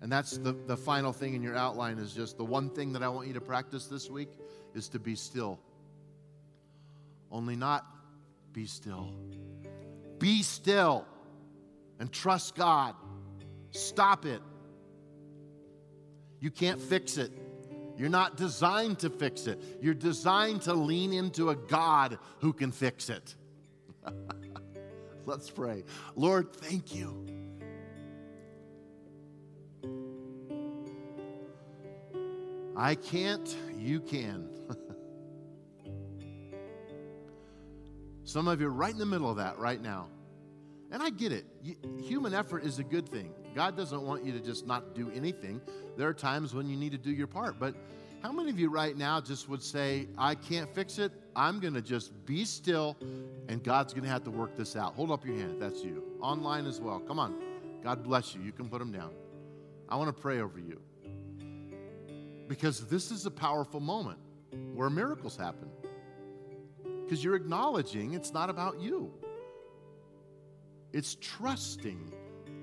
And 0.01 0.11
that's 0.11 0.37
the, 0.37 0.53
the 0.65 0.75
final 0.75 1.13
thing 1.13 1.35
in 1.35 1.43
your 1.43 1.55
outline 1.55 1.99
is 1.99 2.13
just 2.13 2.37
the 2.37 2.43
one 2.43 2.69
thing 2.69 2.91
that 2.93 3.03
I 3.03 3.09
want 3.09 3.27
you 3.27 3.33
to 3.35 3.41
practice 3.41 3.85
this 3.85 4.09
week 4.09 4.29
is 4.73 4.89
to 4.89 4.99
be 4.99 5.15
still. 5.15 5.59
Only 7.31 7.55
not 7.55 7.85
be 8.51 8.65
still. 8.65 9.13
Be 10.17 10.41
still 10.41 11.05
and 11.99 12.11
trust 12.11 12.55
God. 12.55 12.95
Stop 13.69 14.25
it. 14.25 14.41
You 16.39 16.49
can't 16.49 16.81
fix 16.81 17.17
it. 17.17 17.31
You're 17.95 18.09
not 18.09 18.35
designed 18.35 18.97
to 18.99 19.11
fix 19.11 19.45
it. 19.45 19.61
You're 19.81 19.93
designed 19.93 20.63
to 20.63 20.73
lean 20.73 21.13
into 21.13 21.51
a 21.51 21.55
God 21.55 22.17
who 22.39 22.51
can 22.51 22.71
fix 22.71 23.09
it. 23.09 23.35
Let's 25.25 25.51
pray. 25.51 25.83
Lord, 26.15 26.51
thank 26.55 26.95
you. 26.95 27.40
I 32.81 32.95
can't, 32.95 33.55
you 33.77 33.99
can. 33.99 34.49
Some 38.23 38.47
of 38.47 38.59
you 38.59 38.69
are 38.69 38.71
right 38.71 38.91
in 38.91 38.97
the 38.97 39.05
middle 39.05 39.29
of 39.29 39.37
that 39.37 39.59
right 39.59 39.79
now. 39.79 40.07
And 40.91 41.03
I 41.03 41.11
get 41.11 41.31
it. 41.31 41.45
Human 42.01 42.33
effort 42.33 42.63
is 42.65 42.79
a 42.79 42.83
good 42.83 43.07
thing. 43.07 43.35
God 43.53 43.77
doesn't 43.77 44.01
want 44.01 44.25
you 44.25 44.31
to 44.31 44.39
just 44.39 44.65
not 44.65 44.95
do 44.95 45.11
anything. 45.13 45.61
There 45.95 46.07
are 46.07 46.13
times 46.13 46.55
when 46.55 46.67
you 46.67 46.75
need 46.75 46.91
to 46.93 46.97
do 46.97 47.11
your 47.11 47.27
part. 47.27 47.59
But 47.59 47.75
how 48.23 48.31
many 48.31 48.49
of 48.49 48.57
you 48.57 48.71
right 48.71 48.97
now 48.97 49.21
just 49.21 49.47
would 49.47 49.61
say, 49.61 50.07
I 50.17 50.33
can't 50.33 50.67
fix 50.73 50.97
it? 50.97 51.11
I'm 51.35 51.59
going 51.59 51.75
to 51.75 51.83
just 51.83 52.25
be 52.25 52.43
still 52.45 52.97
and 53.47 53.63
God's 53.63 53.93
going 53.93 54.05
to 54.05 54.09
have 54.09 54.23
to 54.23 54.31
work 54.31 54.57
this 54.57 54.75
out. 54.75 54.95
Hold 54.95 55.11
up 55.11 55.23
your 55.23 55.35
hand 55.35 55.51
if 55.51 55.59
that's 55.59 55.83
you. 55.83 56.01
Online 56.19 56.65
as 56.65 56.81
well. 56.81 56.99
Come 56.99 57.19
on. 57.19 57.35
God 57.83 58.03
bless 58.03 58.33
you. 58.33 58.41
You 58.41 58.51
can 58.51 58.67
put 58.69 58.79
them 58.79 58.91
down. 58.91 59.11
I 59.87 59.97
want 59.97 60.07
to 60.07 60.19
pray 60.19 60.41
over 60.41 60.57
you. 60.57 60.81
Because 62.51 62.85
this 62.87 63.11
is 63.11 63.25
a 63.25 63.31
powerful 63.31 63.79
moment 63.79 64.19
where 64.73 64.89
miracles 64.89 65.37
happen. 65.37 65.69
Because 66.83 67.23
you're 67.23 67.37
acknowledging 67.37 68.13
it's 68.13 68.33
not 68.33 68.49
about 68.49 68.81
you, 68.81 69.09
it's 70.91 71.15
trusting 71.21 72.11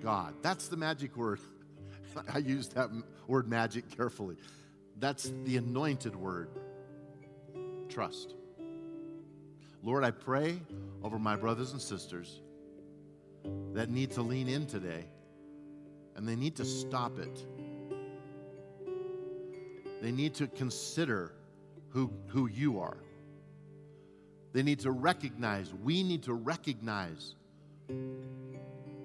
God. 0.02 0.34
That's 0.42 0.68
the 0.68 0.76
magic 0.76 1.16
word. 1.16 1.40
I 2.34 2.36
use 2.36 2.68
that 2.74 2.90
word 3.26 3.48
magic 3.48 3.88
carefully. 3.88 4.36
That's 4.98 5.32
the 5.44 5.56
anointed 5.56 6.14
word 6.14 6.50
trust. 7.88 8.34
Lord, 9.82 10.04
I 10.04 10.10
pray 10.10 10.60
over 11.02 11.18
my 11.18 11.34
brothers 11.34 11.72
and 11.72 11.80
sisters 11.80 12.42
that 13.72 13.88
need 13.88 14.10
to 14.10 14.20
lean 14.20 14.48
in 14.48 14.66
today 14.66 15.06
and 16.14 16.28
they 16.28 16.36
need 16.36 16.56
to 16.56 16.66
stop 16.66 17.18
it. 17.18 17.46
They 20.00 20.12
need 20.12 20.34
to 20.34 20.46
consider 20.46 21.32
who, 21.90 22.12
who 22.26 22.46
you 22.48 22.80
are. 22.80 22.98
They 24.52 24.62
need 24.62 24.80
to 24.80 24.90
recognize, 24.90 25.72
we 25.74 26.02
need 26.02 26.22
to 26.24 26.34
recognize 26.34 27.34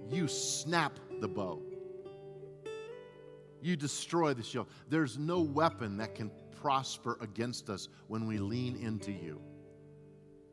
you 0.09 0.27
snap 0.27 0.99
the 1.19 1.27
bow. 1.27 1.61
You 3.61 3.75
destroy 3.75 4.33
the 4.33 4.43
shield. 4.43 4.67
There's 4.89 5.17
no 5.17 5.39
weapon 5.39 5.97
that 5.97 6.15
can 6.15 6.31
prosper 6.61 7.17
against 7.21 7.69
us 7.69 7.87
when 8.07 8.27
we 8.27 8.37
lean 8.37 8.75
into 8.75 9.11
you 9.11 9.41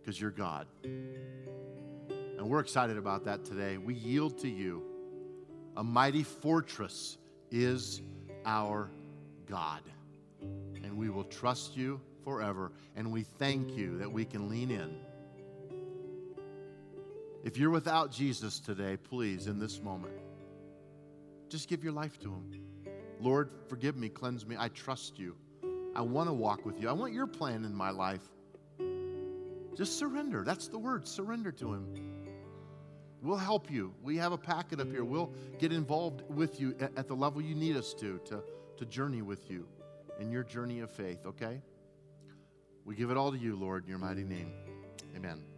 because 0.01 0.21
you're 0.21 0.31
God. 0.31 0.67
And 0.85 2.49
we're 2.49 2.61
excited 2.61 2.97
about 2.97 3.25
that 3.25 3.45
today. 3.45 3.77
We 3.77 3.95
yield 3.95 4.39
to 4.39 4.49
you. 4.49 4.83
A 5.77 5.85
mighty 5.85 6.23
fortress 6.23 7.19
is 7.51 8.01
our 8.47 8.91
God. 9.47 9.83
We 11.01 11.09
will 11.09 11.25
trust 11.25 11.79
you 11.79 11.99
forever. 12.25 12.73
And 12.95 13.11
we 13.11 13.23
thank 13.23 13.75
you 13.75 13.97
that 13.97 14.13
we 14.13 14.27
can 14.27 14.51
lean 14.51 14.71
in. 14.71 14.97
If 17.43 17.57
you're 17.57 17.71
without 17.71 18.13
Jesus 18.13 18.61
today, 18.61 18.99
please, 18.99 19.47
in 19.47 19.59
this 19.59 19.81
moment, 19.81 20.13
just 21.49 21.71
give 21.71 21.83
your 21.83 21.95
life 21.95 22.21
to 22.21 22.29
Him. 22.29 22.65
Lord, 23.19 23.51
forgive 23.67 23.97
me, 23.97 24.11
cleanse 24.11 24.45
me. 24.45 24.57
I 24.59 24.69
trust 24.69 25.19
you. 25.19 25.37
I 25.97 26.03
want 26.03 26.29
to 26.29 26.35
walk 26.35 26.67
with 26.67 26.79
you. 26.79 26.91
I 26.91 26.93
want 26.93 27.15
your 27.15 27.27
plan 27.27 27.65
in 27.65 27.75
my 27.75 27.89
life. 27.89 28.29
Just 29.75 29.99
surrender. 29.99 30.45
That's 30.45 30.69
the 30.69 30.79
word 30.79 31.09
surrender 31.09 31.51
to 31.53 31.73
Him. 31.73 31.87
We'll 33.23 33.39
help 33.39 33.71
you. 33.71 33.95
We 34.03 34.19
have 34.19 34.33
a 34.33 34.39
packet 34.39 34.81
up 34.81 34.91
here. 34.91 35.05
We'll 35.05 35.33
get 35.59 35.73
involved 35.73 36.25
with 36.29 36.61
you 36.61 36.75
at, 36.79 37.09
the 37.09 37.17
level 37.17 37.41
you 37.41 37.55
need 37.55 37.79
us 37.79 37.95
to, 37.95 38.21
to, 38.27 38.43
to 38.77 38.85
journey 38.85 39.23
with 39.23 39.51
you 39.51 39.67
in 40.21 40.31
your 40.31 40.45
journey 40.45 40.81
of 40.81 40.91
faith, 40.91 41.27
okay? 41.27 41.61
We 42.85 42.95
give 42.95 43.11
it 43.11 43.17
all 43.17 43.33
to 43.33 43.39
you, 43.39 43.57
Lord, 43.57 43.85
in 43.85 43.89
your 43.89 43.99
mighty 43.99 44.25
name. 44.25 44.53
Amen. 45.17 45.50